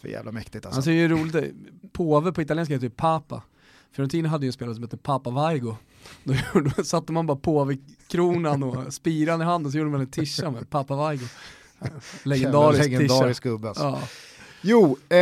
[0.00, 0.78] för jävla mäktigt alltså.
[0.78, 1.54] Alltså det är ju roligt,
[1.92, 3.42] påve på italienska heter ju papa.
[3.92, 5.76] Fiorentina hade ju en spelare som hette Papa Vaigo.
[6.24, 10.50] Då, då satte man bara påvekronan och spiran i handen så gjorde man en tisha
[10.50, 11.24] med Papa Vaigo.
[12.22, 13.84] Legendarisk, Legendarisk gubbe alltså.
[13.84, 14.00] Ja.
[14.62, 15.16] Jo, eh,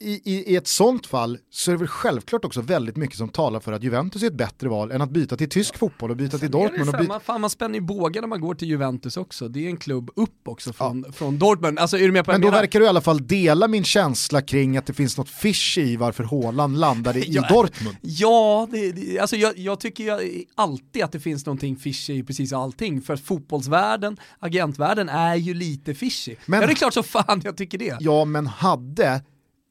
[0.00, 3.60] i, i, ett sånt fall så är det väl självklart också väldigt mycket som talar
[3.60, 6.38] för att Juventus är ett bättre val än att byta till tysk fotboll och byta
[6.38, 6.88] till Dortmund.
[6.88, 7.20] Och byta...
[7.20, 10.10] fan, man spänner ju bågar när man går till Juventus också, det är en klubb
[10.16, 11.12] upp också från, ja.
[11.12, 11.78] från Dortmund.
[11.78, 14.42] Alltså, är du med på Men då verkar du i alla fall dela min känsla
[14.42, 17.96] kring att det finns något fish i varför Haaland landade i ja, Dortmund.
[18.00, 20.20] Ja, det, det, alltså jag, jag tycker jag
[20.54, 25.94] alltid att det finns någonting fishy i precis allting, för fotbollsvärlden, agentvärlden är ju lite
[25.94, 26.36] fishy.
[26.46, 27.96] Men, ja det är klart så fan jag tycker det.
[28.00, 29.22] Ja men hade hade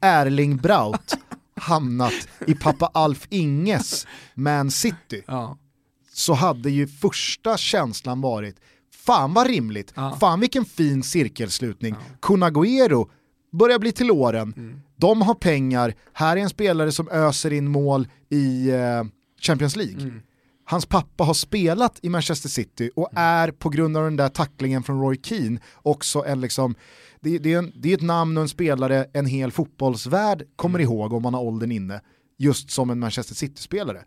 [0.02, 1.14] Erling Braut
[1.56, 5.58] hamnat i pappa Alf Inges Man City ja.
[6.14, 8.56] så hade ju första känslan varit
[9.06, 10.18] fan vad rimligt, ja.
[10.20, 11.94] fan vilken fin cirkelslutning.
[11.94, 12.16] Ja.
[12.22, 13.10] Kunaguero
[13.52, 14.82] börjar bli till åren, mm.
[14.96, 19.04] de har pengar, här är en spelare som öser in mål i eh,
[19.42, 20.02] Champions League.
[20.02, 20.22] Mm.
[20.74, 23.24] Hans pappa har spelat i Manchester City och mm.
[23.24, 26.76] är på grund av den där tacklingen från Roy Keane också en liksom
[27.22, 30.80] det, det, är en, det är ett namn och en spelare en hel fotbollsvärld kommer
[30.80, 30.92] mm.
[30.92, 32.02] ihåg om man har åldern inne,
[32.38, 34.04] just som en Manchester City-spelare.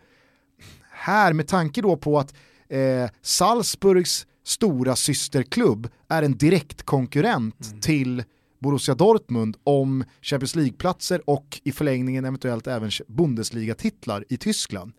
[0.90, 2.35] Här, med tanke då på att
[2.68, 7.81] eh, Salzburgs stora systerklubb är en direkt konkurrent mm.
[7.81, 8.24] till
[8.59, 14.92] Borussia Dortmund om Champions League-platser och i förlängningen eventuellt även Bundesliga-titlar i Tyskland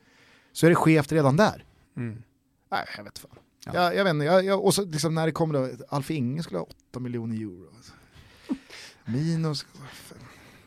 [0.57, 1.65] så är det skevt redan där.
[1.97, 2.23] Mm.
[2.71, 3.31] Nej, jag vet fan.
[3.65, 3.71] Ja.
[3.73, 6.43] Jag, jag vet inte, jag, jag, och så liksom när det kommer då, Alf Inge
[6.43, 7.69] skulle ha 8 miljoner euro.
[9.05, 9.65] Minus...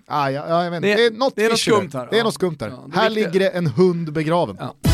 [0.07, 2.09] Ah, ja, ja, jag vet det, det är något, det är något skumt här.
[2.11, 2.69] Det är något skumt här.
[2.69, 4.57] Ja, här ligger det en hund begraven.
[4.61, 4.90] Ja.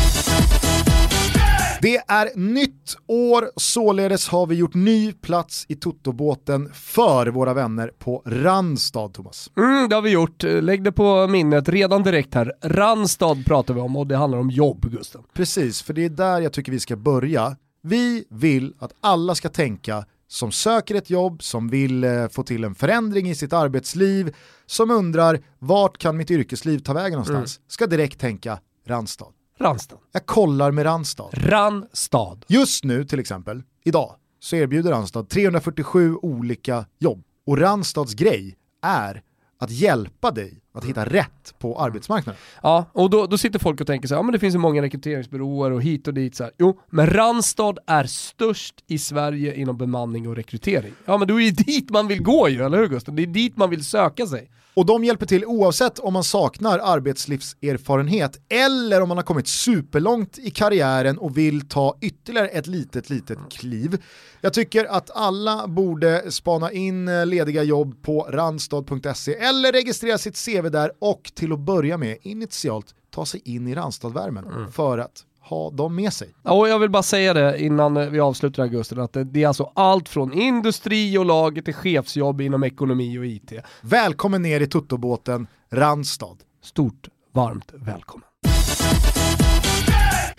[1.81, 7.91] Det är nytt år, således har vi gjort ny plats i Toto-båten för våra vänner
[7.99, 9.51] på Randstad, Thomas.
[9.57, 10.43] Mm, det har vi gjort.
[10.43, 12.53] Lägg det på minnet redan direkt här.
[12.61, 15.21] Randstad pratar vi om och det handlar om jobb, Gusten.
[15.33, 17.55] Precis, för det är där jag tycker vi ska börja.
[17.81, 22.63] Vi vill att alla ska tänka som söker ett jobb, som vill eh, få till
[22.63, 24.35] en förändring i sitt arbetsliv,
[24.65, 27.65] som undrar vart kan mitt yrkesliv ta vägen någonstans, mm.
[27.67, 29.36] ska direkt tänka Randstad.
[29.59, 29.97] Randstad.
[30.11, 31.29] Jag kollar med Randstad.
[31.33, 32.37] Randstad.
[32.47, 37.23] Just nu till exempel, idag, så erbjuder Randstad 347 olika jobb.
[37.45, 39.21] Och Randstads grej är
[39.59, 42.39] att hjälpa dig att hitta rätt på arbetsmarknaden.
[42.63, 44.59] Ja, och då, då sitter folk och tänker så här, ja men det finns ju
[44.59, 46.53] många rekryteringsbyråer och hit och dit så här.
[46.57, 50.93] Jo, men Randstad är störst i Sverige inom bemanning och rekrytering.
[51.05, 53.15] Ja men då är ju dit man vill gå ju, eller hur Gustav?
[53.15, 54.49] Det är dit man vill söka sig.
[54.77, 60.37] Och de hjälper till oavsett om man saknar arbetslivserfarenhet eller om man har kommit superlångt
[60.37, 64.03] i karriären och vill ta ytterligare ett litet, litet kliv.
[64.41, 70.45] Jag tycker att alla borde spana in eh, lediga jobb på randstad.se eller registrera sitt
[70.45, 74.71] CV där och till att börja med initialt ta sig in i Randstadvärmen mm.
[74.71, 76.33] för att ha dem med sig.
[76.43, 80.09] Och jag vill bara säga det innan vi avslutar augusti, att det är alltså allt
[80.09, 83.53] från industri och lager till chefsjobb inom ekonomi och IT.
[83.81, 86.37] Välkommen ner i tuttobåten Randstad.
[86.63, 88.27] Stort varmt välkommen.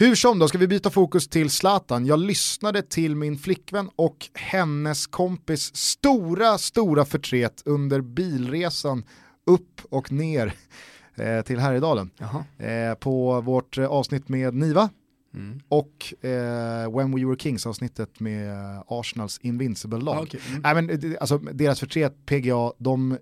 [0.01, 2.07] Hur som då, ska vi byta fokus till Zlatan.
[2.07, 9.05] Jag lyssnade till min flickvän och hennes kompis stora, stora förtret under bilresan
[9.47, 10.55] upp och ner
[11.19, 12.11] eh, till Härjedalen.
[12.59, 14.91] Eh, på vårt avsnitt med Niva
[15.35, 15.61] mm.
[15.69, 20.17] och eh, When We Were Kings avsnittet med Arsenals Invincible-lag.
[20.17, 20.41] Ah, okay.
[20.65, 20.91] mm.
[20.91, 23.19] äh, alltså, deras förtret, PGA, de, eh,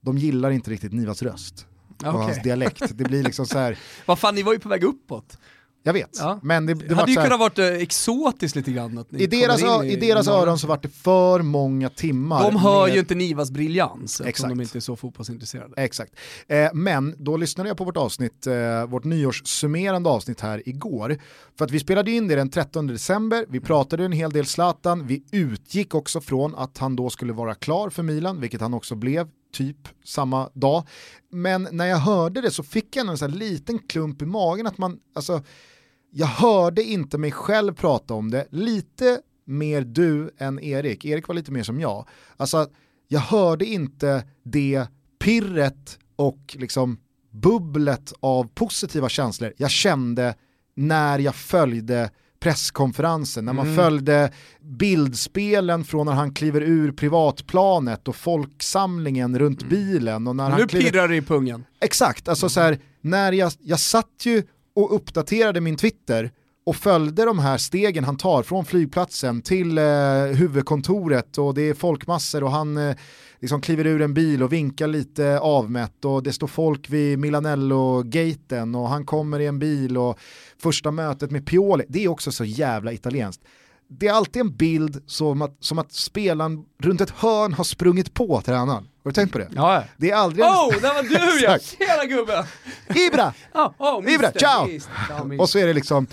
[0.00, 1.66] de gillar inte riktigt Nivas röst.
[1.96, 2.10] Okay.
[2.10, 2.98] Och hans dialekt.
[2.98, 3.78] Det blir liksom så här.
[4.06, 5.38] Vad fan, ni var ju på väg uppåt.
[5.82, 6.40] Jag vet, ja.
[6.42, 9.04] men det, det hade ju här, kunnat varit eh, exotiskt lite grann.
[9.10, 12.42] I deras, i, i deras öron så var det för många timmar.
[12.42, 12.94] De hör med...
[12.94, 15.74] ju inte Nivas briljans eftersom de inte är så fotbollsintresserade.
[15.76, 16.12] Exakt.
[16.48, 21.18] Eh, men då lyssnade jag på vårt avsnitt, eh, vårt nyårssummerande avsnitt här igår.
[21.58, 25.06] För att vi spelade in det den 13 december, vi pratade en hel del Zlatan,
[25.06, 28.94] vi utgick också från att han då skulle vara klar för Milan, vilket han också
[28.94, 30.88] blev typ samma dag.
[31.30, 34.78] Men när jag hörde det så fick jag en sån liten klump i magen att
[34.78, 35.42] man, alltså
[36.10, 41.34] jag hörde inte mig själv prata om det, lite mer du än Erik, Erik var
[41.34, 42.08] lite mer som jag.
[42.36, 42.66] Alltså,
[43.08, 44.86] jag hörde inte det
[45.20, 46.98] pirret och liksom
[47.30, 50.34] bubblet av positiva känslor jag kände
[50.74, 52.10] när jag följde
[52.42, 53.76] presskonferensen, när man mm.
[53.76, 59.70] följde bildspelen från när han kliver ur privatplanet och folksamlingen runt mm.
[59.70, 60.26] bilen.
[60.26, 60.90] Och när nu han kliver...
[60.90, 61.64] pirrar det i pungen.
[61.80, 64.42] Exakt, alltså så här, när jag, jag satt ju
[64.76, 66.30] och uppdaterade min Twitter
[66.64, 69.84] och följde de här stegen han tar från flygplatsen till eh,
[70.24, 72.96] huvudkontoret och det är folkmassor och han eh,
[73.40, 78.74] liksom kliver ur en bil och vinkar lite avmätt och det står folk vid Milanello-gaten
[78.74, 80.18] och han kommer i en bil och
[80.58, 83.42] första mötet med Pioli, det är också så jävla italienskt
[83.98, 88.14] det är alltid en bild som att, som att spelaren runt ett hörn har sprungit
[88.14, 88.88] på tränaren.
[89.04, 89.48] Har du tänkt på det?
[89.54, 89.84] Ja.
[89.96, 90.44] Det är aldrig...
[90.44, 91.58] Oh, det var du ja!
[91.78, 92.44] Tjena gubben!
[92.88, 93.34] Ibra!
[93.54, 94.68] Oh, oh, Ibra, ciao!
[95.08, 96.06] Ja, och så är det liksom,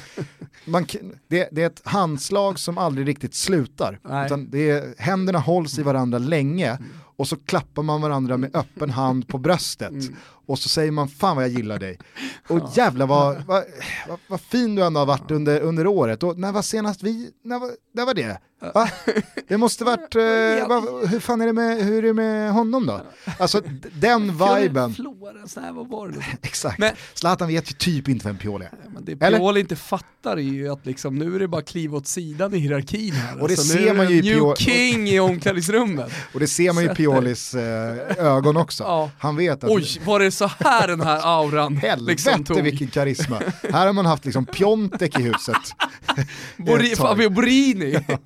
[0.65, 0.86] man,
[1.28, 4.00] det, det, är ett handslag som aldrig riktigt slutar.
[4.26, 6.78] Utan det är, händerna hålls i varandra länge
[7.18, 10.15] och så klappar man varandra med öppen hand på bröstet mm.
[10.50, 12.00] Och så säger man fan vad jag gillar dig.
[12.48, 12.72] Och ja.
[12.76, 13.64] jävlar vad, vad,
[14.08, 16.24] vad, vad, fin du ändå har varit under, under året.
[16.24, 18.42] Och när var senast vi, när var, när var det?
[18.74, 18.90] Va?
[19.48, 22.86] Det måste varit, eh, va, hur fan är det med, hur är det med honom
[22.86, 23.02] då?
[23.40, 24.94] Alltså den viben.
[24.94, 28.72] Florens, nej vad var det Exakt, men, Zlatan vet ju typ inte vem Pioli är.
[28.94, 32.08] Men det Pioli inte fattar är ju att liksom, nu är det bara kliva åt
[32.08, 33.42] sidan i hierarkin här.
[33.42, 34.56] Och det alltså, ser man ju i New Pioli.
[34.56, 36.12] King i omklädningsrummet.
[36.34, 38.84] och det ser man ju i Piolis eh, ögon också.
[38.84, 39.12] Ja.
[39.20, 39.70] Han vet att...
[39.70, 42.62] Oj, var det så här den här auran Helvete liksom tog?
[42.62, 43.41] vilken karisma.
[43.73, 45.58] här har man haft liksom Piontek i huset.
[46.97, 47.91] Fabio Borini.
[48.08, 48.17] ja.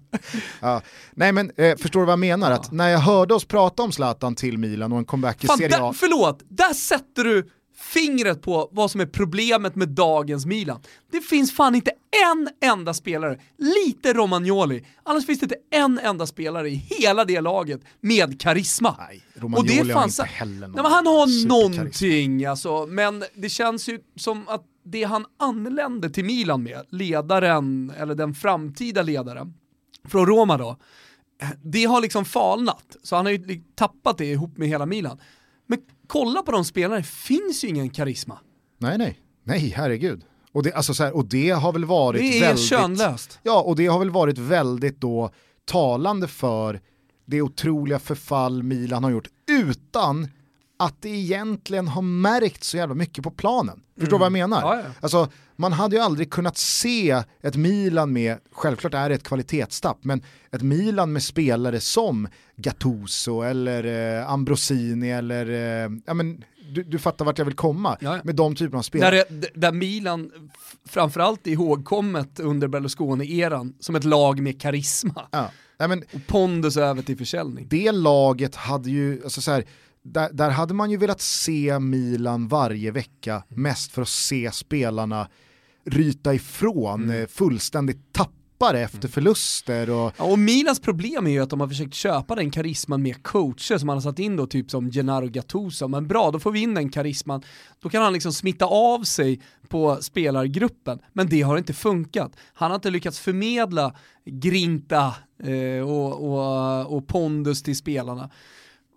[0.59, 0.81] ja.
[1.11, 2.51] Nej men eh, förstår du vad jag menar?
[2.51, 5.57] Att när jag hörde oss prata om Zlatan till Milan och en comeback i Fan,
[5.57, 5.93] Serie A.
[5.95, 7.49] förlåt, där sätter du
[7.83, 10.81] fingret på vad som är problemet med dagens Milan.
[11.11, 11.91] Det finns fan inte
[12.29, 17.41] en enda spelare, lite Romagnoli, annars finns det inte en enda spelare i hela det
[17.41, 18.95] laget med karisma.
[18.99, 23.23] Nej, Romagnoli och det fanns, har inte heller någon nej, Han har någonting alltså, men
[23.35, 29.01] det känns ju som att det han anlände till Milan med, ledaren, eller den framtida
[29.01, 29.53] ledaren,
[30.07, 30.77] från Roma då,
[31.63, 32.97] det har liksom falnat.
[33.03, 35.19] Så han har ju tappat det ihop med hela Milan.
[35.67, 38.39] Men kolla på de spelarna, det finns ju ingen karisma.
[38.77, 40.23] Nej, nej, nej, herregud.
[40.51, 42.65] Och det, alltså så här, och det har väl varit det är väldigt...
[42.65, 43.39] könlöst.
[43.43, 45.31] Ja, och det har väl varit väldigt då
[45.65, 46.81] talande för
[47.25, 50.27] det otroliga förfall Milan har gjort utan
[50.79, 53.83] att det egentligen har märkt så jävla mycket på planen.
[53.99, 54.49] Förstår du vad jag mm.
[54.49, 54.75] menar?
[54.75, 54.89] Ja, ja.
[54.99, 59.97] Alltså, man hade ju aldrig kunnat se ett Milan med, självklart är det ett kvalitetstapp,
[60.01, 63.83] men ett Milan med spelare som Gattuso eller
[64.19, 68.35] eh, Ambrosini eller, eh, ja men du, du, fattar vart jag vill komma ja, med
[68.35, 69.23] de typerna av spelare.
[69.29, 70.31] Där, där Milan
[70.85, 75.27] framförallt är ihågkommet under Berlusconi-eran som ett lag med karisma.
[75.31, 75.49] Ja.
[75.79, 77.67] Nej, men, och pondus över till försäljning.
[77.69, 79.65] Det laget hade ju, alltså så här,
[80.03, 85.27] där, där, hade man ju velat se Milan varje vecka, mest för att se spelarna
[85.85, 87.21] ryta ifrån, mm.
[87.21, 89.11] Eh, fullständigt tappare efter mm.
[89.11, 89.89] förluster.
[89.89, 90.13] Och...
[90.17, 93.77] Ja, och Milans problem är ju att de har försökt köpa den karisman med coacher
[93.77, 95.87] som man har satt in då, typ som Gennaro Gattuso.
[95.87, 97.43] Men bra, då får vi in den karisman.
[97.79, 100.99] Då kan han liksom smitta av sig på spelargruppen.
[101.13, 102.31] Men det har inte funkat.
[102.53, 103.95] Han har inte lyckats förmedla
[104.25, 108.29] grinta eh, och, och, och pondus till spelarna.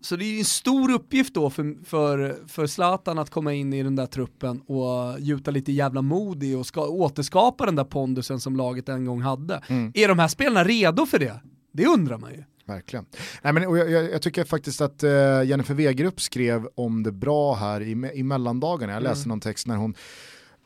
[0.06, 3.82] Så det är en stor uppgift då för, för, för Zlatan att komma in i
[3.82, 8.40] den där truppen och gjuta lite jävla mod i och ska, återskapa den där pondusen
[8.40, 9.62] som laget en gång hade.
[9.68, 9.92] Mm.
[9.94, 11.40] Är de här spelarna redo för det?
[11.72, 12.44] Det undrar man ju.
[12.66, 13.06] Verkligen.
[13.42, 15.10] Nej, men, och jag, jag, tycker faktiskt att uh,
[15.44, 18.92] Jennifer Wegerup skrev om det bra här i, i mellandagarna.
[18.92, 19.28] Jag läste mm.
[19.28, 19.94] någon text när hon,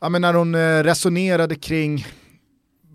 [0.01, 2.05] ja, men när hon uh, resonerade kring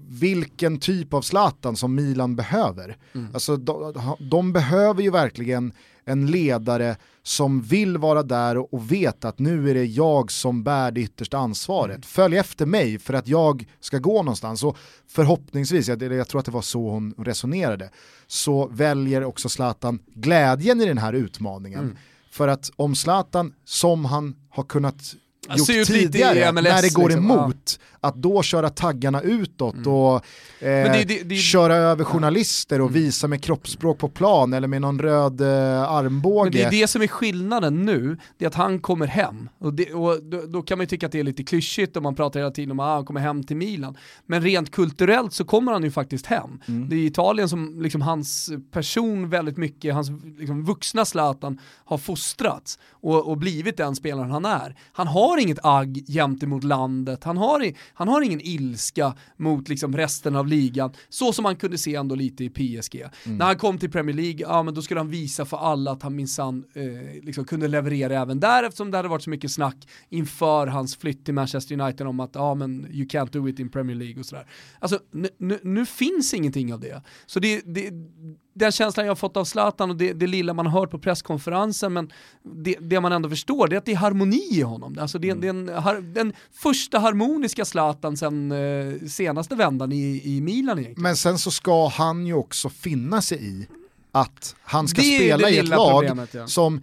[0.09, 2.97] vilken typ av Zlatan som Milan behöver.
[3.15, 3.35] Mm.
[3.35, 3.95] Alltså, de,
[4.31, 5.73] de, behöver ju verkligen
[6.07, 10.63] en ledare som vill vara där och, och vet att nu är det jag som
[10.63, 11.97] bär det yttersta ansvaret.
[11.97, 12.03] Mm.
[12.03, 14.65] Följ efter mig för att jag ska gå någonstans.
[14.65, 14.77] Och
[15.09, 17.91] förhoppningsvis, jag, jag tror att det var så hon resonerade,
[18.27, 21.81] så väljer också Zlatan glädjen i den här utmaningen.
[21.81, 21.97] Mm.
[22.31, 25.15] För att om Zlatan, som han har kunnat
[25.55, 28.09] gjort tidigare, MLS, när det går liksom, emot, ja.
[28.09, 29.93] att då köra taggarna utåt mm.
[29.93, 33.03] och eh, det, det, det, köra över journalister och mm.
[33.03, 36.45] visa med kroppsspråk på plan eller med någon röd eh, armbåge.
[36.45, 39.49] Men det är det som är skillnaden nu, det är att han kommer hem.
[39.59, 42.15] Och, och då, då, kan man ju tycka att det är lite klyschigt om man
[42.15, 43.97] pratar hela tiden om att ah, han kommer hem till Milan.
[44.27, 46.61] Men rent kulturellt så kommer han ju faktiskt hem.
[46.69, 46.89] Mm.
[46.89, 52.79] Det är Italien som liksom hans person väldigt mycket, hans liksom, vuxna Zlatan har fostrats
[52.91, 54.77] och, och blivit den spelaren han är.
[54.93, 59.97] Han har inget agg jämt emot landet, han har, han har ingen ilska mot liksom
[59.97, 62.97] resten av ligan, så som man kunde se ändå lite i PSG.
[63.25, 63.39] Mm.
[63.39, 66.03] När han kom till Premier League, ja men då skulle han visa för alla att
[66.03, 69.89] han minsann eh, liksom kunde leverera även där eftersom det hade varit så mycket snack
[70.09, 73.69] inför hans flytt till Manchester United om att ja men you can't do it in
[73.69, 74.47] Premier League och sådär.
[74.79, 74.99] Alltså
[75.39, 77.03] nu, nu finns ingenting av det.
[77.27, 77.91] Så det, det
[78.59, 80.99] den känslan jag har fått av Zlatan och det, det lilla man har hört på
[80.99, 82.11] presskonferensen, men
[82.43, 84.97] det, det, man ändå förstår det är att det är harmoni i honom.
[85.01, 85.67] Alltså det, mm.
[85.67, 91.03] det är en, den första harmoniska Zlatan sen eh, senaste vändan i, i Milan egentligen.
[91.03, 93.67] Men sen så ska han ju också finna sig i
[94.13, 96.47] att han ska spela i ett lag ja.
[96.47, 96.83] som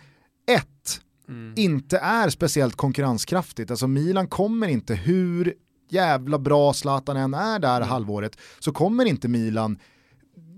[0.51, 1.53] ett, mm.
[1.55, 3.71] inte är speciellt konkurrenskraftigt.
[3.71, 5.53] Alltså Milan kommer inte, hur
[5.89, 7.89] jävla bra Zlatan än är där mm.
[7.89, 9.77] halvåret, så kommer inte Milan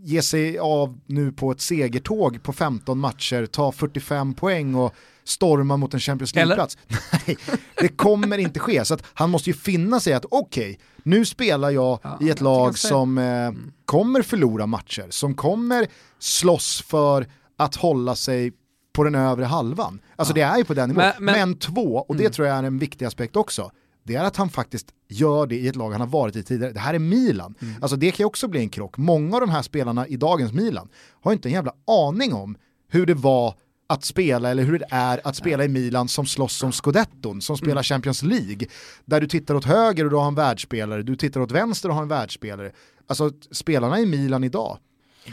[0.03, 5.77] ge sig av nu på ett segertåg på 15 matcher, ta 45 poäng och storma
[5.77, 6.77] mot en Champions League-plats.
[7.27, 7.37] Nej,
[7.75, 8.85] det kommer inte ske.
[8.85, 12.41] Så han måste ju finna sig att okej, okay, nu spelar jag ja, i ett
[12.41, 13.71] lag som eh, mm.
[13.85, 15.87] kommer förlora matcher, som kommer
[16.19, 18.53] slåss för att hålla sig
[18.93, 19.99] på den övre halvan.
[20.15, 20.47] Alltså ja.
[20.47, 21.03] det är ju på den nivån.
[21.03, 22.31] Men, men, men två, och det mm.
[22.31, 23.71] tror jag är en viktig aspekt också,
[24.03, 26.73] det är att han faktiskt gör det i ett lag han har varit i tidigare.
[26.73, 27.55] Det här är Milan.
[27.61, 27.75] Mm.
[27.81, 28.97] Alltså det kan ju också bli en krock.
[28.97, 30.89] Många av de här spelarna i dagens Milan
[31.21, 32.57] har inte en jävla aning om
[32.89, 33.55] hur det var
[33.87, 37.57] att spela eller hur det är att spela i Milan som slåss om scudetton, som
[37.57, 37.83] spelar mm.
[37.83, 38.67] Champions League.
[39.05, 41.95] Där du tittar åt höger och du har en världsspelare, du tittar åt vänster och
[41.95, 42.71] har en världsspelare.
[43.07, 44.77] Alltså spelarna i Milan idag,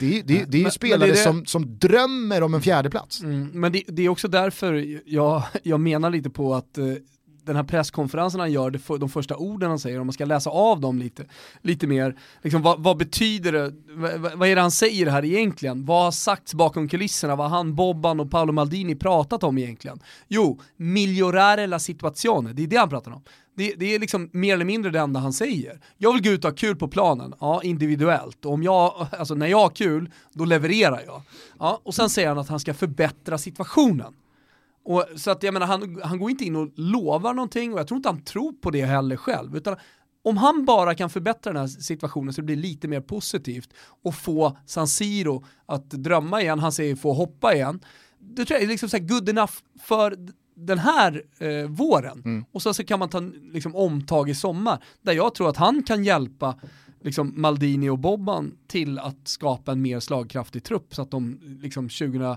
[0.00, 1.24] det är, det, det är ju men, spelare men det är.
[1.24, 3.22] Som, som drömmer om en fjärde plats.
[3.22, 6.84] Mm, men det, det, är också därför jag, jag menar lite på att eh,
[7.44, 10.50] den här presskonferensen han gör, för, de första orden han säger, om man ska läsa
[10.50, 11.24] av dem lite,
[11.62, 15.84] lite mer, liksom, vad, vad betyder det, vad, vad, är det han säger här egentligen?
[15.84, 17.36] Vad har sagts bakom kulisserna?
[17.36, 20.00] Vad har han, Bobban och Paolo Maldini pratat om egentligen?
[20.28, 23.22] Jo, migliorare la situazione, det är det han pratar om.
[23.54, 25.80] Det, det, är liksom mer eller mindre det enda han säger.
[25.98, 28.44] Jag vill gå ut och ha kul på planen, ja individuellt.
[28.44, 31.22] Och om jag, alltså när jag har kul, då levererar jag.
[31.58, 34.14] Ja, och sen säger han att han ska förbättra situationen.
[34.84, 37.88] Och, så att jag menar, han, han går inte in och lovar någonting och jag
[37.88, 39.56] tror inte han tror på det heller själv.
[39.56, 39.76] Utan
[40.24, 43.70] om han bara kan förbättra den här situationen så det blir lite mer positivt
[44.02, 47.80] och få San Siro att drömma igen, han säger få hoppa igen.
[48.18, 50.16] Det tror jag är liksom så good enough för
[50.54, 52.22] den här eh, våren.
[52.24, 52.44] Mm.
[52.52, 53.20] Och så, så kan man ta
[53.52, 54.84] liksom, omtag i sommar.
[55.02, 56.58] Där jag tror att han kan hjälpa
[57.00, 61.88] liksom, Maldini och Bobban till att skapa en mer slagkraftig trupp så att de liksom
[61.88, 62.36] 20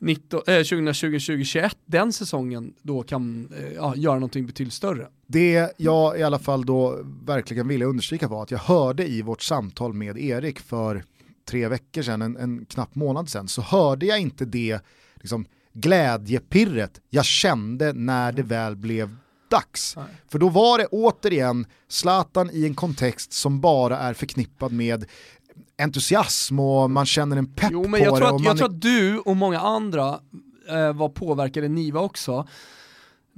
[0.00, 5.08] 2020-2021, eh, den säsongen då kan eh, ja, göra någonting betydligt större.
[5.26, 9.42] Det jag i alla fall då verkligen ville understryka var att jag hörde i vårt
[9.42, 11.04] samtal med Erik för
[11.48, 14.80] tre veckor sedan, en, en knapp månad sedan, så hörde jag inte det
[15.14, 19.16] liksom, glädjepirret jag kände när det väl blev
[19.50, 19.96] dags.
[19.96, 20.04] Nej.
[20.28, 25.04] För då var det återigen Zlatan i en kontext som bara är förknippad med
[25.78, 28.34] entusiasm och man känner en pepp jo, men jag på tror det.
[28.34, 30.20] Att, jag tror att du och många andra
[30.68, 32.46] eh, var påverkade, Niva också.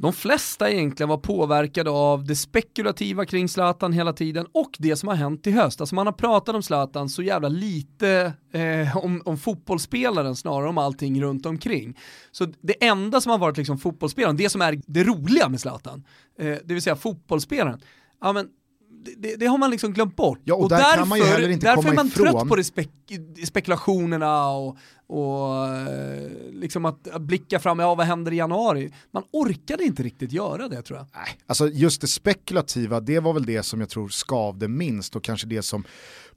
[0.01, 5.09] De flesta egentligen var påverkade av det spekulativa kring Zlatan hela tiden och det som
[5.09, 5.81] har hänt i höst.
[5.81, 10.79] Alltså man har pratat om Zlatan så jävla lite eh, om, om fotbollsspelaren snarare om
[10.79, 11.99] allting runt omkring.
[12.31, 16.05] Så det enda som har varit liksom fotbollsspelaren, det som är det roliga med Zlatan,
[16.39, 17.81] eh, det vill säga fotbollsspelaren,
[18.21, 18.49] ja men
[19.19, 20.41] det, det, har man liksom glömt bort.
[20.45, 22.27] Ja, och, och där därför, därför är man ifrån.
[22.27, 22.91] trött på det spek
[23.45, 24.77] spekulationerna och,
[25.09, 28.93] och eh, liksom att, att blicka fram, ja vad händer i januari?
[29.11, 31.07] Man orkade inte riktigt göra det tror jag.
[31.15, 35.25] Nej, alltså just det spekulativa, det var väl det som jag tror skavde minst och
[35.25, 35.85] kanske det som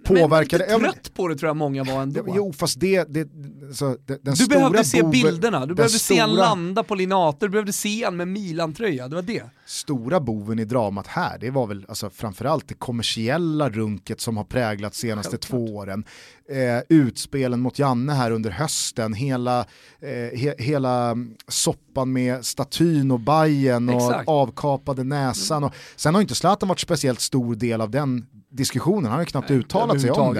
[0.03, 0.65] påverkade...
[0.69, 2.33] Men lite trött på det tror jag många var ändå.
[2.35, 3.29] Jo fast det, det
[3.73, 6.95] så, den Du stora behövde se boven, bilderna, du behövde stora, se han landa på
[6.95, 9.43] Linater, du behövde se han med Milan-tröja, det var det.
[9.65, 14.43] Stora boven i dramat här, det var väl alltså, framförallt det kommersiella runket som har
[14.43, 15.49] präglat senaste Självklart.
[15.49, 16.03] två åren.
[16.51, 19.59] Eh, utspelen mot Janne här under hösten, hela,
[20.01, 21.15] eh, he, hela
[21.47, 24.29] soppan med statyn och bajen och Exakt.
[24.29, 25.63] avkapade näsan.
[25.63, 29.25] Och, sen har inte Zlatan varit speciellt stor del av den diskussionen, han har ju
[29.25, 30.33] knappt Nej, uttalat sig om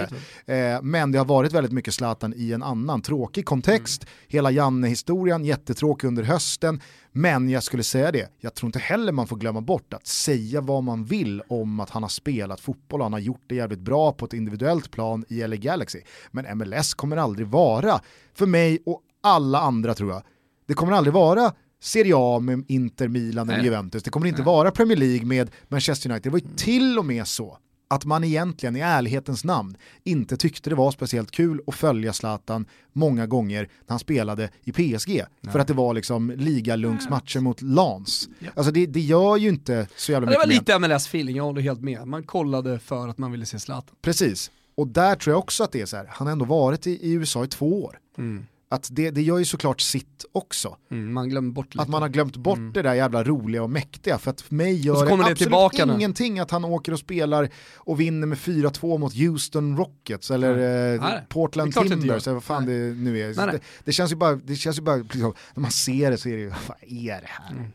[0.46, 0.54] det.
[0.54, 4.02] Eh, men det har varit väldigt mycket Zlatan i en annan tråkig kontext.
[4.02, 4.12] Mm.
[4.28, 6.80] Hela Janne-historien, jättetråkig under hösten.
[7.12, 10.60] Men jag skulle säga det, jag tror inte heller man får glömma bort att säga
[10.60, 13.78] vad man vill om att han har spelat fotboll och han har gjort det jävligt
[13.78, 16.00] bra på ett individuellt plan i LA Galaxy.
[16.30, 18.00] Men MLS kommer aldrig vara,
[18.34, 20.22] för mig och alla andra tror jag,
[20.66, 21.52] det kommer aldrig vara
[21.82, 24.02] Serie A med Inter, Milan eller Juventus.
[24.02, 24.46] Det kommer inte Nej.
[24.46, 26.22] vara Premier League med Manchester United.
[26.22, 27.58] Det var ju till och med så
[27.94, 32.66] att man egentligen i ärlighetens namn inte tyckte det var speciellt kul att följa Zlatan
[32.92, 35.24] många gånger när han spelade i PSG.
[35.40, 35.52] Nej.
[35.52, 38.28] För att det var liksom ligalunksmatcher mot Lans.
[38.38, 38.48] Ja.
[38.54, 41.60] Alltså det, det, gör ju inte så jävla mycket Det var lite MLS-feeling, jag håller
[41.60, 42.06] helt med.
[42.06, 43.96] Man kollade för att man ville se Zlatan.
[44.02, 46.86] Precis, och där tror jag också att det är så här, han har ändå varit
[46.86, 47.98] i, i USA i två år.
[48.18, 50.76] Mm att det, det gör ju såklart sitt också.
[50.90, 51.64] Mm, man.
[51.76, 52.72] Att man har glömt bort mm.
[52.72, 54.18] det där jävla roliga och mäktiga.
[54.18, 56.40] För att för mig gör det, det absolut ingenting nu.
[56.40, 61.74] att han åker och spelar och vinner med 4-2 mot Houston Rockets eller eh, Portland
[61.74, 62.74] Timbers eller vad fan nej.
[62.74, 63.52] det nu är.
[63.52, 66.28] Det, det, känns ju bara, det känns ju bara liksom, när man ser det så
[66.28, 67.50] är det ju, vad är det här?
[67.50, 67.70] Mm.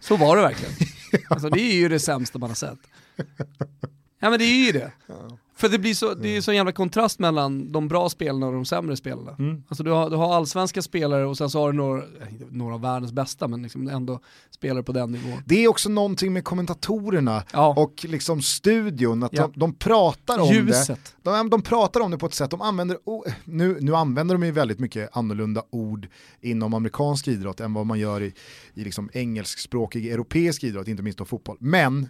[0.00, 0.74] så var det verkligen.
[1.28, 2.78] alltså, det är ju det sämsta man har sett.
[4.20, 4.92] Ja men det är ju det.
[5.06, 5.38] Ja.
[5.56, 8.52] För det blir så, det är så en jävla kontrast mellan de bra spelarna och
[8.52, 9.36] de sämre spelarna.
[9.38, 9.62] Mm.
[9.68, 12.02] Alltså du har, du har allsvenska spelare och sen så har du några,
[12.50, 15.42] några av världens bästa men liksom ändå spelare på den nivån.
[15.46, 17.74] Det är också någonting med kommentatorerna ja.
[17.76, 19.42] och liksom studion, att ja.
[19.42, 21.14] de, de, pratar om Ljuset.
[21.22, 21.30] det.
[21.30, 22.98] De, de pratar om det på ett sätt, de använder,
[23.44, 26.08] nu, nu använder de ju väldigt mycket annorlunda ord
[26.40, 28.34] inom amerikansk idrott än vad man gör i,
[28.74, 31.56] i liksom engelskspråkig europeisk idrott, inte minst då fotboll.
[31.60, 32.08] Men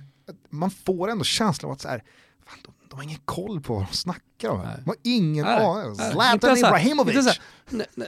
[0.51, 2.03] man får ändå känslan av att så här,
[2.47, 2.59] fan,
[2.95, 4.59] de, har ingen koll på vad de snackar om.
[4.59, 5.95] De har ingen aning.
[5.95, 7.41] Zlatan Ibrahimovic.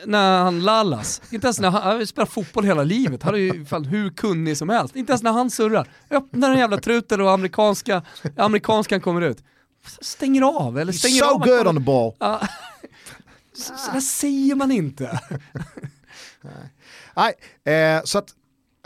[0.06, 3.64] När han lallas, inte ens när han, han spelar fotboll hela livet, han är ju
[3.64, 4.96] fan hur kunnig som helst.
[4.96, 5.88] Inte ens när han surrar.
[6.10, 8.02] Öppnar den jävla truten och amerikanska,
[8.36, 9.44] amerikanskan kommer ut.
[10.00, 11.44] Stänger av, eller stänger so av.
[11.44, 12.12] So good on the ball.
[13.56, 15.20] så, så där säger man inte.
[17.16, 17.34] Nej,
[17.74, 18.28] eh, så att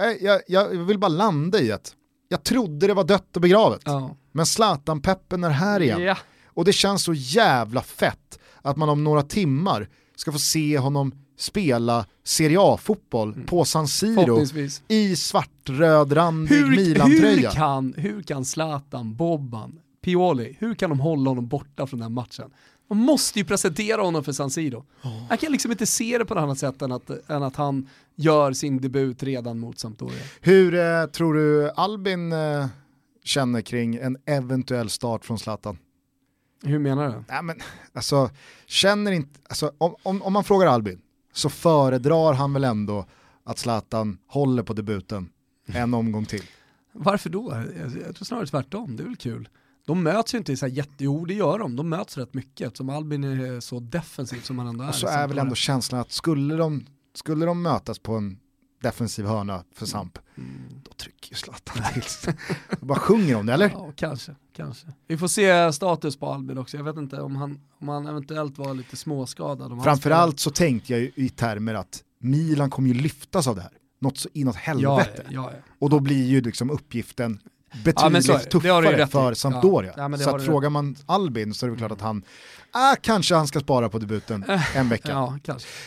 [0.01, 1.95] eh, jag, jag vill bara landa i att
[2.33, 3.83] jag trodde det var dött och begravet.
[3.85, 4.17] Ja.
[4.33, 6.03] Men Zlatan-peppen är här igen.
[6.03, 6.17] Ja.
[6.47, 11.13] Och det känns så jävla fett att man om några timmar ska få se honom
[11.37, 13.47] spela Serie A-fotboll mm.
[13.47, 14.45] på San Siro
[14.89, 17.51] i svartrödrandig Milan-tröja.
[17.51, 22.13] Hur kan, hur kan Zlatan, Bobban, Pioli, hur kan de hålla honom borta från den
[22.13, 22.51] matchen?
[22.91, 24.87] Man måste ju presentera honom för San Siro.
[25.03, 25.27] Oh.
[25.31, 27.89] Jag kan liksom inte se det på något annat sätt än att, än att han
[28.15, 30.23] gör sin debut redan mot Sampdoria.
[30.41, 32.67] Hur eh, tror du Albin eh,
[33.25, 35.79] känner kring en eventuell start från Zlatan?
[36.63, 37.25] Hur menar du?
[37.29, 37.61] Nej, men,
[37.93, 38.31] alltså,
[38.67, 41.01] känner inte, alltså, om, om, om man frågar Albin
[41.33, 43.07] så föredrar han väl ändå
[43.45, 45.31] att Zlatan håller på debuten
[45.67, 46.43] en omgång till.
[46.93, 47.65] Varför då?
[47.79, 49.49] Jag, jag tror snarare tvärtom, det är väl kul.
[49.91, 52.67] De möts ju inte så här jätte, jo det gör de, de möts rätt mycket
[52.67, 54.89] eftersom Albin är så defensiv som han ändå är.
[54.89, 58.39] Och så är väl ändå känslan att skulle de, skulle de mötas på en
[58.83, 59.87] defensiv hörna för.
[59.87, 60.51] Samp, mm.
[60.85, 62.33] då trycker ju Zlatan till.
[62.81, 63.71] bara sjunger om det eller?
[63.71, 64.87] Ja, kanske, kanske.
[65.07, 68.59] Vi får se status på Albin också, jag vet inte om han, om han eventuellt
[68.59, 69.83] var lite småskadad.
[69.85, 73.73] Framförallt så tänkte jag ju i termer att Milan kommer ju lyftas av det här.
[74.01, 75.13] Något så inåt helvete.
[75.17, 75.63] Ja, ja, ja.
[75.79, 77.41] Och då blir ju liksom uppgiften
[77.85, 79.93] betydligt ja, tuffare för Sampdoria.
[79.97, 80.11] Ja.
[80.11, 82.23] Ja, så att frågar man Albin så är det klart att han,
[82.73, 84.45] ah, kanske han ska spara på debuten
[84.75, 85.39] en vecka.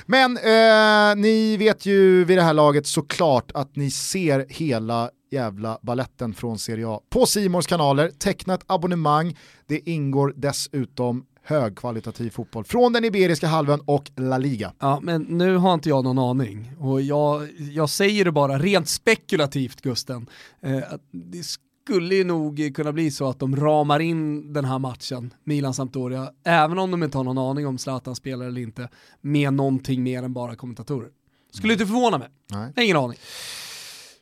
[0.06, 5.80] Men eh, ni vet ju vid det här laget såklart att ni ser hela jävla
[5.82, 12.64] balletten från Serie A på Simors kanaler, teckna ett abonnemang, det ingår dessutom högkvalitativ fotboll
[12.64, 14.74] från den Iberiska halvön och La Liga.
[14.80, 18.90] Ja, men nu har inte jag någon aning och jag, jag säger det bara rent
[18.90, 20.30] spekulativt Gusten.
[20.62, 20.80] Eh,
[21.12, 21.44] det
[21.84, 26.80] skulle ju nog kunna bli så att de ramar in den här matchen, Milan-Sampdoria, även
[26.80, 28.90] om de inte har någon aning om Zlatan spelar eller inte,
[29.22, 31.10] med någonting mer än bara kommentatorer.
[31.52, 32.28] Skulle inte förvåna mig.
[32.52, 32.86] Nej.
[32.86, 33.18] Ingen aning.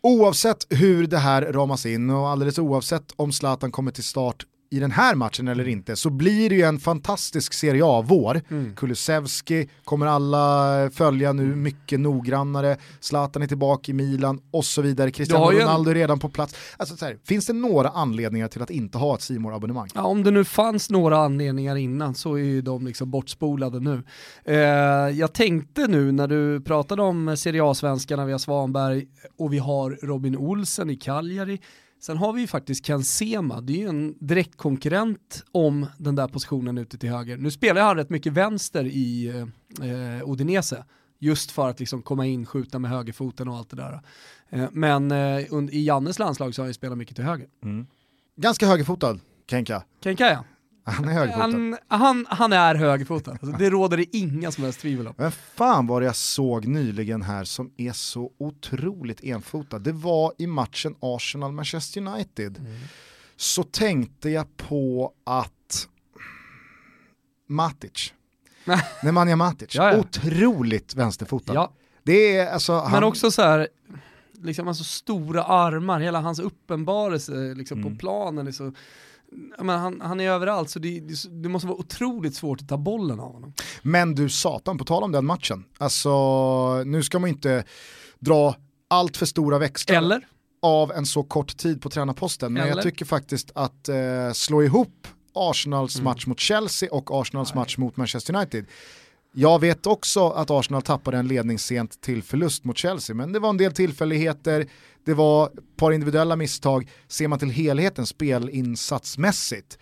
[0.02, 4.80] Oavsett hur det här ramas in och alldeles oavsett om Zlatan kommer till start i
[4.80, 8.42] den här matchen eller inte så blir det ju en fantastisk Serie A-vår.
[8.50, 8.76] Mm.
[8.76, 15.12] Kulusevski kommer alla följa nu mycket noggrannare, Zlatan är tillbaka i Milan och så vidare,
[15.12, 16.56] Cristiano Ronaldo är redan på plats.
[16.78, 20.24] Alltså, här, finns det några anledningar till att inte ha ett simor abonnemang Ja, om
[20.24, 24.04] det nu fanns några anledningar innan så är ju de liksom bortspolade nu.
[24.46, 24.56] Eh,
[25.20, 29.06] jag tänkte nu när du pratade om Serie A-svenskarna, vi har Svanberg
[29.38, 31.60] och vi har Robin Olsen i Cagliari,
[32.02, 36.28] Sen har vi ju faktiskt Ken Sema, det är ju en direktkonkurrent om den där
[36.28, 37.38] positionen ute till höger.
[37.38, 39.28] Nu spelar han rätt mycket vänster i
[39.82, 40.86] eh, Odinese,
[41.20, 44.02] just för att liksom komma in, skjuta med högerfoten och allt det där.
[44.50, 45.40] Eh, men eh,
[45.72, 47.48] i Jannes landslag så har han ju spelat mycket till höger.
[47.64, 47.88] Mm.
[48.36, 49.84] Ganska högerfotad, Kenka.
[50.04, 50.44] Kenka ja.
[50.84, 51.42] Han är högerfotad.
[51.42, 55.14] Han, han, han är högerfotad, alltså, det råder det inga som helst tvivel om.
[55.18, 59.82] Men fan vad jag såg nyligen här som är så otroligt enfotad.
[59.82, 62.58] Det var i matchen Arsenal-Manchester United.
[62.58, 62.72] Mm.
[63.36, 65.88] Så tänkte jag på att
[67.48, 68.14] Matic,
[69.04, 70.00] Nemanja Matic, ja, ja.
[70.00, 71.54] otroligt vänsterfotad.
[71.54, 71.74] Ja.
[72.04, 72.92] Det är alltså, han...
[72.92, 73.68] Men också så här,
[74.44, 77.94] liksom alltså stora armar, hela hans uppenbarelse liksom mm.
[77.94, 78.74] på planen är så
[79.60, 83.20] men han, han är överallt så det, det, måste vara otroligt svårt att ta bollen
[83.20, 83.54] av honom.
[83.82, 87.64] Men du satan, på tal om den matchen, alltså nu ska man inte
[88.20, 88.56] dra
[88.88, 90.28] allt för stora växlar Eller?
[90.62, 92.76] av en så kort tid på tränarposten, men Eller?
[92.76, 93.96] jag tycker faktiskt att eh,
[94.34, 96.04] slå ihop Arsenals mm.
[96.04, 97.62] match mot Chelsea och Arsenals Nej.
[97.62, 98.66] match mot Manchester United
[99.34, 103.40] jag vet också att Arsenal tappade en ledning sent till förlust mot Chelsea, men det
[103.40, 104.68] var en del tillfälligheter,
[105.06, 106.90] det var ett par individuella misstag.
[107.08, 109.78] Ser man till helheten spelinsatsmässigt,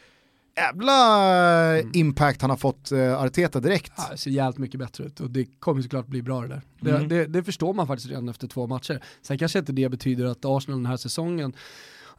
[0.59, 1.91] jävla mm.
[1.93, 3.93] impact han har fått uh, Arteta direkt.
[3.97, 6.61] Ja, det ser jävligt mycket bättre ut och det kommer såklart bli bra det där.
[6.81, 7.07] Det, mm.
[7.07, 9.03] det, det, förstår man faktiskt redan efter två matcher.
[9.21, 11.53] Sen kanske inte det betyder att Arsenal den här säsongen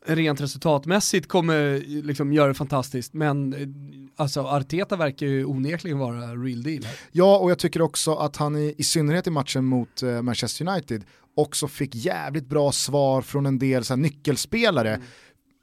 [0.06, 3.68] rent resultatmässigt kommer liksom göra det fantastiskt, men eh,
[4.16, 6.86] alltså Arteta verkar ju onekligen vara real deal.
[7.12, 10.68] Ja, och jag tycker också att han i, i synnerhet i matchen mot uh, Manchester
[10.68, 14.94] United också fick jävligt bra svar från en del så här, nyckelspelare.
[14.94, 15.06] Mm.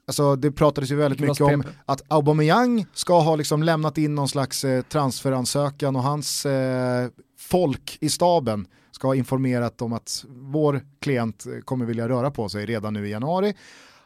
[0.06, 4.28] Alltså det pratades ju väldigt mycket om att Aubameyang ska ha liksom lämnat in någon
[4.28, 7.08] slags eh, transferansökan och hans eh,
[7.38, 12.66] folk i staben ska ha informerat om att vår klient kommer vilja röra på sig
[12.66, 13.54] redan nu i januari.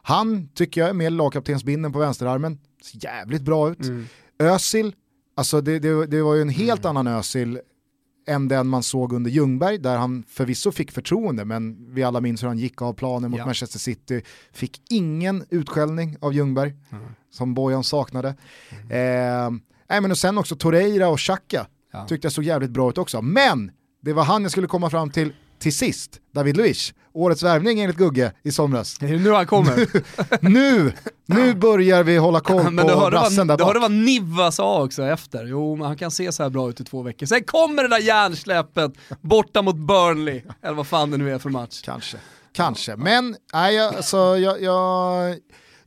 [0.05, 3.83] Han tycker jag är med lagkaptensbinden på vänsterarmen, ser jävligt bra ut.
[3.83, 4.05] Mm.
[4.39, 4.95] Özil,
[5.35, 6.97] alltså det, det, det, var ju en helt mm.
[6.97, 7.59] annan Özil
[8.27, 12.43] än den man såg under Ljungberg, där han förvisso fick förtroende, men vi alla minns
[12.43, 13.45] hur han gick av planen mot ja.
[13.45, 14.21] Manchester City,
[14.53, 17.03] fick ingen utskällning av Ljungberg, mm.
[17.31, 18.35] som Bojan saknade.
[18.89, 19.61] Mm.
[19.89, 22.07] Eh, men och sen också Torreira och Xhaka, ja.
[22.07, 23.21] tyckte jag såg jävligt bra ut också.
[23.21, 25.33] Men det var han jag skulle komma fram till
[25.63, 28.97] till sist, David Luiz, årets värvning enligt Gugge i somras.
[28.99, 29.87] Det är nu han kommer.
[30.49, 30.93] nu,
[31.25, 33.59] nu börjar vi hålla koll men på brassen där bak.
[33.59, 36.69] Du hörde vad Niva sa också efter, jo men han kan se så här bra
[36.69, 37.25] ut i två veckor.
[37.25, 41.49] Sen kommer det där hjärnsläppet borta mot Burnley, eller vad fan det nu är för
[41.49, 41.81] match.
[41.83, 42.17] Kanske,
[42.53, 42.95] kanske.
[42.95, 45.35] Men, nej, alltså, jag, jag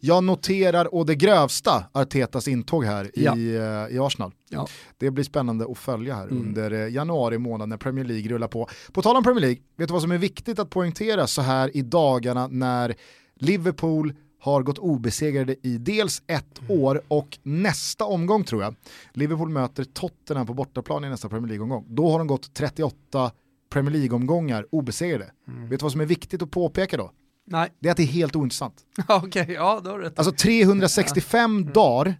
[0.07, 3.37] jag noterar å det grövsta Artetas intåg här ja.
[3.37, 4.33] i, uh, i Arsenal.
[4.49, 4.67] Ja.
[4.99, 6.43] Det blir spännande att följa här mm.
[6.43, 8.69] under uh, januari månad när Premier League rullar på.
[8.93, 11.77] På tal om Premier League, vet du vad som är viktigt att poängtera så här
[11.77, 12.95] i dagarna när
[13.35, 16.83] Liverpool har gått obesegrade i dels ett mm.
[16.83, 18.75] år och nästa omgång tror jag.
[19.13, 21.85] Liverpool möter Tottenham på bortaplan i nästa Premier League-omgång.
[21.89, 23.31] Då har de gått 38
[23.71, 25.31] Premier League-omgångar obesegrade.
[25.49, 25.69] Mm.
[25.69, 27.11] Vet du vad som är viktigt att påpeka då?
[27.47, 27.73] Nej.
[27.79, 28.75] Det är att det är helt ointressant.
[29.09, 30.19] Okej, okay, ja då har du rätt.
[30.19, 31.73] Alltså 365 ja.
[31.73, 32.15] dagar,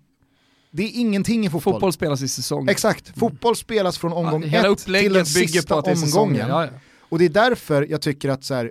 [0.71, 1.75] det är ingenting i fotboll.
[1.75, 2.69] Fotboll spelas i säsong.
[2.69, 3.19] Exakt, mm.
[3.19, 6.49] fotboll spelas från omgång ja, ett till den sista omgången.
[6.49, 6.71] Ja, ja.
[7.09, 8.71] Och det är därför jag tycker att så här,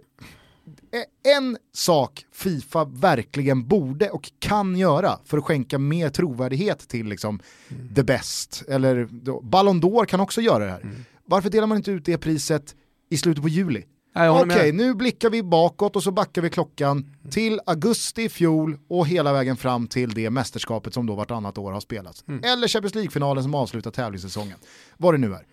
[1.24, 7.40] en sak Fifa verkligen borde och kan göra för att skänka mer trovärdighet till liksom
[7.70, 7.94] mm.
[7.94, 9.08] the best, eller
[9.42, 10.82] Ballon d'Or kan också göra det här.
[10.82, 11.06] Mm.
[11.26, 12.76] Varför delar man inte ut det priset
[13.10, 13.84] i slutet på juli?
[14.16, 18.78] Okej, okay, nu blickar vi bakåt och så backar vi klockan till augusti i fjol
[18.88, 22.24] och hela vägen fram till det mästerskapet som då vartannat år har spelats.
[22.28, 22.44] Mm.
[22.44, 24.58] Eller Champions League-finalen som avslutar tävlingssäsongen.
[24.98, 25.46] Vad det nu är.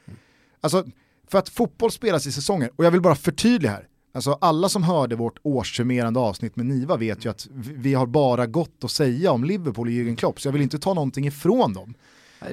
[0.60, 0.84] Alltså,
[1.28, 4.82] för att fotboll spelas i säsonger, och jag vill bara förtydliga här, Alltså alla som
[4.82, 9.32] hörde vårt årssummerande avsnitt med Niva vet ju att vi har bara gott att säga
[9.32, 11.94] om Liverpool och Jürgen Klopp, så jag vill inte ta någonting ifrån dem.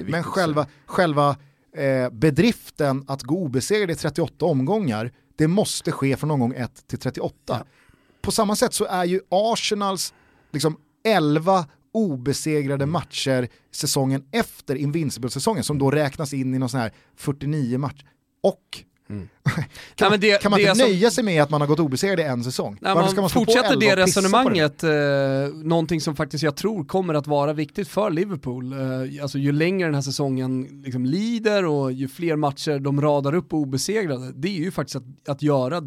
[0.06, 1.36] Men själva, själva
[1.76, 6.98] eh, bedriften att gå obesegrad i 38 omgångar, det måste ske från omgång 1 till
[6.98, 7.34] 38.
[7.46, 7.64] Ja.
[8.22, 10.14] På samma sätt så är ju Arsenals
[10.50, 16.92] liksom 11 obesegrade matcher säsongen efter Invincible-säsongen som då räknas in i någon sån här
[17.16, 18.04] 49 match
[18.42, 19.28] och Mm.
[19.94, 20.88] kan, man, det, kan man inte som...
[20.88, 22.78] nöja sig med att man har gått obesegrad i en säsong?
[22.80, 25.48] Nej, Varför ska man fortsätter det resonemanget, det?
[25.52, 28.72] Eh, någonting som faktiskt jag tror kommer att vara viktigt för Liverpool.
[28.72, 33.34] Eh, alltså ju längre den här säsongen liksom lider och ju fler matcher de radar
[33.34, 35.82] upp obesegrade, det är ju faktiskt att, att göra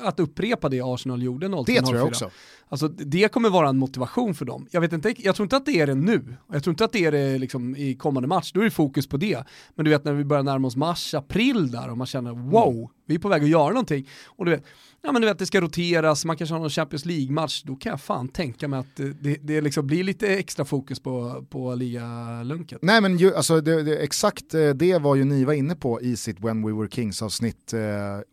[0.00, 2.30] att upprepa det Arsenal gjorde 0 Det tror jag också.
[2.68, 4.66] Alltså det kommer vara en motivation för dem.
[4.70, 6.36] Jag, vet inte, jag tror inte att det är det nu.
[6.52, 8.52] Jag tror inte att det är det liksom i kommande match.
[8.52, 9.44] Då är det fokus på det.
[9.74, 12.90] Men du vet när vi börjar närma oss mars, april där och man känner wow,
[13.06, 14.08] vi är på väg att göra någonting.
[14.26, 14.64] Och du vet,
[15.04, 17.90] ja men du vet det ska roteras, man kanske har någon Champions League-match, då kan
[17.90, 22.78] jag fan tänka mig att det, det liksom blir lite extra fokus på, på ligalunket.
[22.82, 26.00] Nej men ju, alltså det, det, exakt eh, det var ju ni var inne på
[26.00, 27.80] i sitt When We Were Kings avsnitt eh,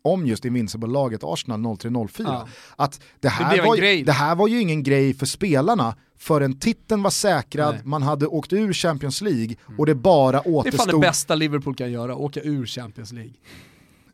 [0.01, 2.09] om just Invincible-laget Arsenal 03-04.
[2.17, 2.47] Ja.
[2.75, 7.03] Att det här, det, var, det här var ju ingen grej för spelarna förrän titeln
[7.03, 7.83] var säkrad, Nej.
[7.85, 9.79] man hade åkt ur Champions League mm.
[9.79, 10.63] och det bara återstod...
[10.63, 13.33] Det är fan det bästa Liverpool kan göra, åka ur Champions League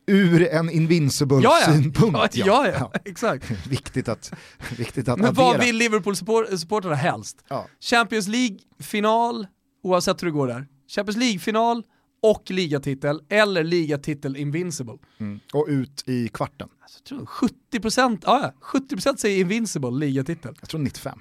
[0.07, 2.35] ur en invincible-synpunkt.
[2.35, 2.73] Ja, ja.
[2.79, 3.51] Ja, exakt.
[3.69, 4.33] viktigt att,
[4.77, 5.43] viktigt att Men addera.
[5.45, 7.43] vad vill Liverpool-supportrarna helst?
[7.79, 9.47] Champions League-final,
[9.83, 10.67] oavsett hur det går där.
[10.87, 11.83] Champions League-final
[12.21, 14.97] och ligatitel, eller ligatitel Invincible.
[15.19, 15.39] Mm.
[15.53, 16.69] Och ut i kvarten.
[16.81, 17.25] Alltså, jag tror
[17.79, 20.55] 70%, ja, 70% säger Invincible, ligatitel.
[20.59, 21.19] Jag tror 95.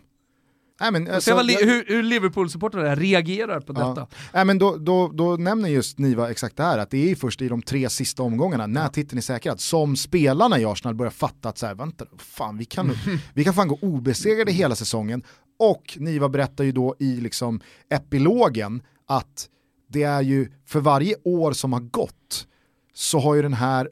[0.80, 3.88] Nej, men, alltså, vad, hur, hur Liverpool-supportrarna reagerar på ja.
[3.88, 4.06] detta.
[4.34, 7.42] Nej, men då, då, då nämner just Niva exakt det här, att det är först
[7.42, 11.48] i de tre sista omgångarna, när titeln är säkrad, som spelarna i Arsenal börjar fatta
[11.48, 12.92] att så här, vänta, fan, vi, kan,
[13.34, 15.22] vi kan fan gå obesegrade hela säsongen.
[15.58, 17.60] Och Niva berättar ju då i liksom
[17.90, 19.48] epilogen att
[19.88, 22.46] det är ju för varje år som har gått
[22.94, 23.88] så har ju den här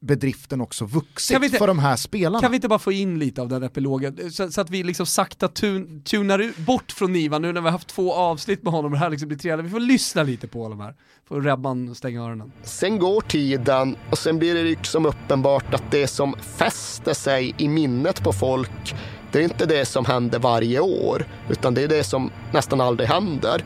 [0.00, 2.40] bedriften också vuxit inte, för de här spelarna.
[2.40, 5.06] Kan vi inte bara få in lite av den epilogen, så, så att vi liksom
[5.06, 8.92] sakta tun, tunar bort från Niva nu när vi har haft två avsnitt med honom
[8.92, 9.66] och det här liksom blir trevligt.
[9.66, 10.94] Vi får lyssna lite på honom här,
[11.28, 12.52] får Rebban stänga öronen.
[12.62, 17.68] Sen går tiden och sen blir det liksom uppenbart att det som fäster sig i
[17.68, 18.94] minnet på folk
[19.32, 23.08] det är inte det som händer varje år, utan det är det som nästan aldrig
[23.08, 23.64] händer.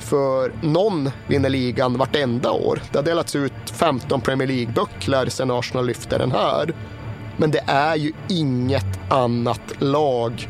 [0.00, 2.82] För någon vinner ligan vartenda år.
[2.92, 6.74] Det har delats ut 15 Premier League-bucklor sedan Arsenal lyfte den här.
[7.36, 10.48] Men det är ju inget annat lag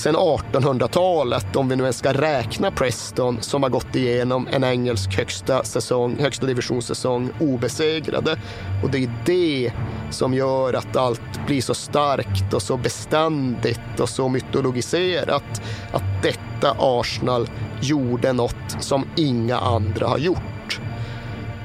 [0.00, 5.16] sedan 1800-talet, om vi nu ens ska räkna Preston, som har gått igenom en engelsk
[5.16, 8.38] högsta, säsong, högsta divisionssäsong obesegrade.
[8.82, 9.72] Och det är det
[10.10, 15.62] som gör att allt blir så starkt och så beständigt och så mytologiserat.
[15.92, 17.48] Att detta Arsenal
[17.80, 20.80] gjorde något som inga andra har gjort.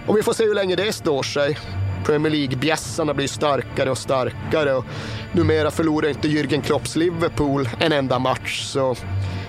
[0.07, 1.57] Och vi får se hur länge det står sig.
[2.05, 4.85] Premier League-bjässarna blir starkare och starkare och
[5.31, 8.63] numera förlorar inte Jürgen Klopps Liverpool en enda match.
[8.63, 8.95] Så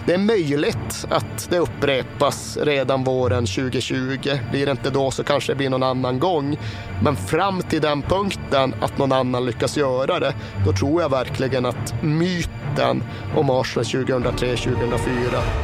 [0.06, 4.18] det är möjligt att det upprepas redan våren 2020.
[4.50, 6.58] Blir det inte då så kanske det blir någon annan gång.
[7.02, 10.34] Men fram till den punkten att någon annan lyckas göra det,
[10.66, 13.02] då tror jag verkligen att myten
[13.36, 14.96] om Arsenal 2003-2004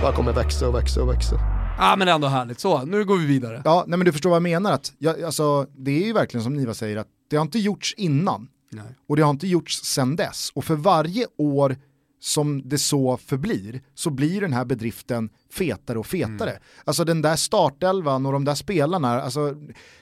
[0.02, 1.61] bara kommer växa och växa och växa.
[1.78, 3.62] Ja men ändå härligt, så nu går vi vidare.
[3.64, 6.44] Ja, nej men du förstår vad jag menar, att, ja, alltså, det är ju verkligen
[6.44, 8.48] som Niva säger, att det har inte gjorts innan.
[8.70, 8.84] Nej.
[9.08, 10.50] Och det har inte gjorts sedan dess.
[10.54, 11.76] Och för varje år
[12.20, 16.50] som det så förblir så blir den här bedriften fetare och fetare.
[16.50, 16.62] Mm.
[16.84, 19.54] Alltså den där startelvan och de där spelarna, alltså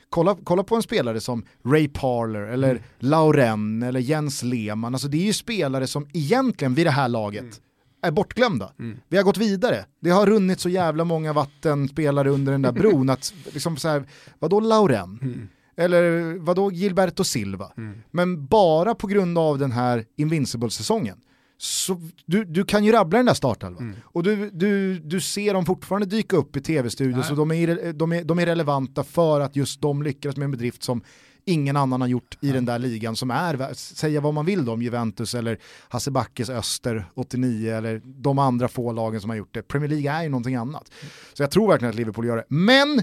[0.08, 2.82] kolla, kolla på en spelare som Ray Parler eller mm.
[2.98, 7.42] Lauren eller Jens Lehmann, alltså det är ju spelare som egentligen vid det här laget
[7.42, 7.54] mm
[8.02, 8.72] är bortglömda.
[8.78, 8.98] Mm.
[9.08, 9.84] Vi har gått vidare.
[10.00, 14.04] Det har runnit så jävla många vattenspelare under den där bron att, liksom så här,
[14.38, 15.18] vadå Lauren?
[15.22, 15.48] Mm.
[15.76, 17.72] Eller vadå Gilberto Silva?
[17.76, 18.02] Mm.
[18.10, 21.20] Men bara på grund av den här Invincible-säsongen.
[21.58, 23.82] Så du, du kan ju rabbla den där startelvan.
[23.82, 23.96] Mm.
[24.02, 28.12] Och du, du, du ser dem fortfarande dyka upp i tv-studios och de är, de,
[28.12, 31.02] är, de är relevanta för att just de lyckades med en bedrift som
[31.44, 34.82] ingen annan har gjort i den där ligan som är, säga vad man vill om
[34.82, 39.62] Juventus eller Hasse Backes Öster 89 eller de andra få lagen som har gjort det.
[39.62, 40.92] Premier League är ju någonting annat.
[41.32, 42.44] Så jag tror verkligen att Liverpool gör det.
[42.48, 43.02] Men,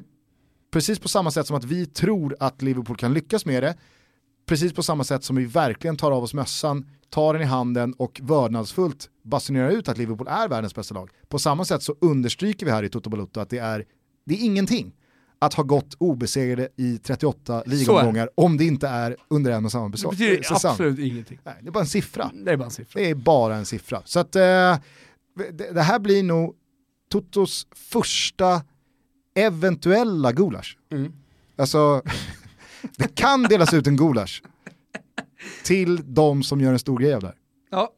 [0.72, 3.78] precis på samma sätt som att vi tror att Liverpool kan lyckas med det,
[4.46, 7.94] precis på samma sätt som vi verkligen tar av oss mössan, tar den i handen
[7.94, 11.10] och vördnadsfullt basunerar ut att Liverpool är världens bästa lag.
[11.28, 13.86] På samma sätt så understryker vi här i Toto Balotto att det är,
[14.26, 14.94] det är ingenting
[15.40, 19.92] att ha gått obesegrade i 38 ligomgångar om det inte är under en och samma
[19.92, 20.12] säsong.
[20.12, 20.72] Det betyder säsong.
[20.72, 21.40] absolut ingenting.
[21.44, 22.32] Nej, det är bara en siffra.
[22.34, 23.02] Det är bara en siffra.
[23.02, 24.02] Det är bara en siffra.
[24.06, 24.78] Så att eh,
[25.74, 26.56] det, här blir nog
[27.10, 28.62] Totos första
[29.36, 30.78] eventuella gulasch.
[30.92, 31.14] Mm.
[31.56, 32.02] Alltså,
[32.98, 34.44] det kan delas ut en gulasch
[35.64, 37.36] till de som gör en stor grej av det här.
[37.72, 37.94] Ja.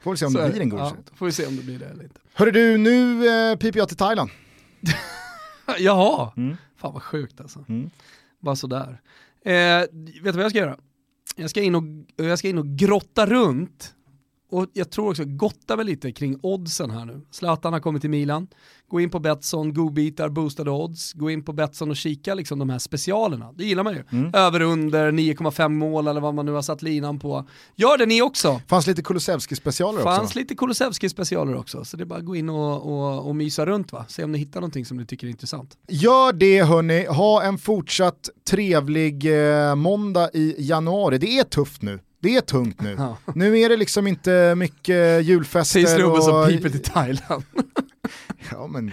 [0.00, 0.94] Får vi se om Så det blir en gulasch.
[0.96, 2.20] Ja, får vi se om det blir det eller inte.
[2.34, 4.30] Hörru du, nu eh, piper jag till Thailand.
[5.78, 6.56] Jaha, mm.
[6.76, 7.64] fan vad sjukt alltså.
[7.68, 7.90] Mm.
[8.38, 9.00] Bara sådär.
[9.44, 9.90] Eh, vet
[10.22, 10.78] du vad jag ska göra?
[11.36, 11.82] Jag ska in och,
[12.16, 13.94] jag ska in och grotta runt
[14.52, 17.20] och jag tror också gotta mig lite kring oddsen här nu.
[17.30, 18.48] Zlatan har kommit till Milan,
[18.88, 22.70] gå in på Betsson, godbitar, boostade odds, gå in på Betsson och kika liksom de
[22.70, 23.52] här specialerna.
[23.52, 24.04] Det gillar man ju.
[24.10, 24.34] Mm.
[24.34, 27.48] Över under 9,5 mål eller vad man nu har satt linan på.
[27.74, 28.60] Gör det ni också!
[28.68, 30.04] Fanns lite Kulusevski-specialer också?
[30.04, 33.66] Fanns lite Kulusevski-specialer också, så det är bara att gå in och, och, och mysa
[33.66, 35.76] runt va, se om ni hittar någonting som ni tycker är intressant.
[35.88, 41.18] Gör det hörni, ha en fortsatt trevlig eh, måndag i januari.
[41.18, 41.98] Det är tufft nu.
[42.22, 42.94] Det är tungt nu.
[42.98, 43.16] Ja.
[43.34, 45.80] Nu är det liksom inte mycket julfester.
[45.80, 47.44] Säger snubben som piper till Thailand.
[48.50, 48.92] ja men...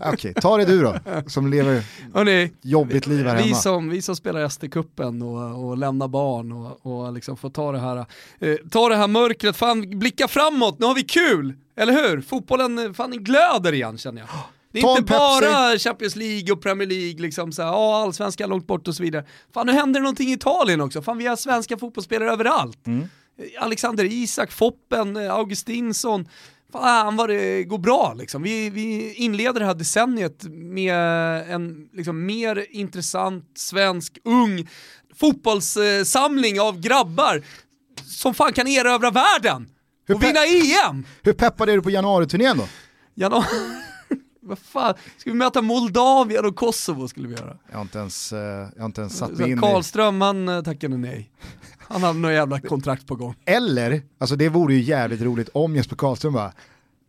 [0.00, 0.96] Okej, okay, ta det du då,
[1.26, 1.82] som lever
[2.14, 3.56] Hörrni, jobbigt liv här vi hemma.
[3.56, 7.78] Som, vi som spelar SD-cupen och, och lämnar barn och, och liksom får ta det
[7.78, 7.96] här,
[8.38, 11.54] eh, ta det här mörkret, fan blicka framåt, nu har vi kul!
[11.76, 12.20] Eller hur?
[12.20, 14.28] Fotbollen fan glöder igen känner jag.
[14.72, 18.66] Det är inte bara Champions League och Premier League, liksom så här, oh, allsvenskan långt
[18.66, 19.24] bort och så vidare.
[19.54, 22.86] Fan nu händer det någonting i Italien också, fan vi har svenska fotbollsspelare överallt.
[22.86, 23.08] Mm.
[23.58, 26.28] Alexander Isak, Foppen, Augustinsson,
[26.72, 28.42] fan vad det går bra liksom.
[28.42, 30.94] Vi, vi inleder det här decenniet med
[31.50, 34.68] en liksom, mer intressant svensk ung
[35.14, 37.42] fotbollssamling av grabbar
[38.04, 39.68] som fan kan erövra världen
[40.14, 41.06] och vinna EM!
[41.22, 42.68] Hur peppad är du på januariturnén då?
[43.14, 43.46] Januari
[44.40, 47.56] vad fan, ska vi möta Moldavien och Kosovo skulle vi göra?
[47.68, 50.62] Jag har inte ens, eh, jag har inte ens satt mig in Karlström, han eh,
[50.62, 51.30] tackade nej.
[51.78, 53.34] Han hade något jävla kontrakt på gång.
[53.44, 56.52] Eller, alltså det vore ju jävligt roligt om Jesper Karlström bara,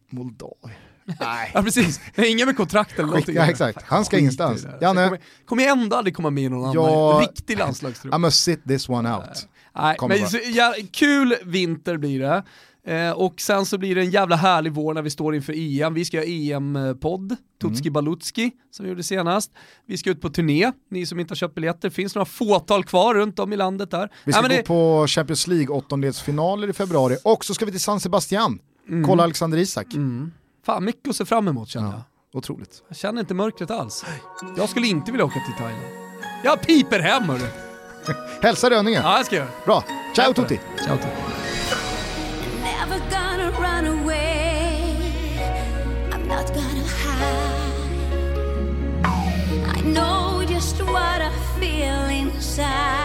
[0.09, 0.77] Moldavien.
[1.19, 1.51] Nej.
[1.53, 3.35] ja precis, inga med kontrakt eller någonting.
[3.35, 4.65] Ja exakt, han ska ingenstans.
[4.81, 5.03] Janne.
[5.03, 8.13] Kommer, kommer jag ändå aldrig komma med i någon ja, annan riktig landslagstrupp.
[8.13, 9.47] I'm gonna sit this one out.
[9.75, 12.43] Nej, men, så, ja, kul vinter blir det.
[12.87, 15.93] Eh, och sen så blir det en jävla härlig vår när vi står inför EM.
[15.93, 17.93] Vi ska göra EM-podd, Tutski mm.
[17.93, 19.51] Balutski, som vi gjorde senast.
[19.85, 22.83] Vi ska ut på turné, ni som inte har köpt biljetter, det finns några fåtal
[22.83, 24.09] kvar runt om i landet där.
[24.23, 24.63] Vi ska ja, gå det...
[24.63, 28.59] på Champions League åttondelsfinaler i februari och så ska vi till San Sebastian,
[28.89, 29.07] mm.
[29.07, 29.93] kolla Alexander Isak.
[29.93, 30.31] Mm.
[30.65, 32.37] Fan, mycket att se fram emot känner ja, jag.
[32.37, 32.83] Otroligt.
[32.87, 34.05] Jag känner inte mörkret alls.
[34.57, 35.85] Jag skulle inte vilja åka till Thailand.
[36.43, 37.47] Jag piper hem hörru.
[38.41, 39.01] Hälsa Rönninge.
[39.03, 39.47] Ja, jag ska göra.
[39.65, 39.83] Bra.
[40.15, 40.59] Ciao tutti.
[40.85, 41.30] Ciao tutti.
[52.61, 53.00] side.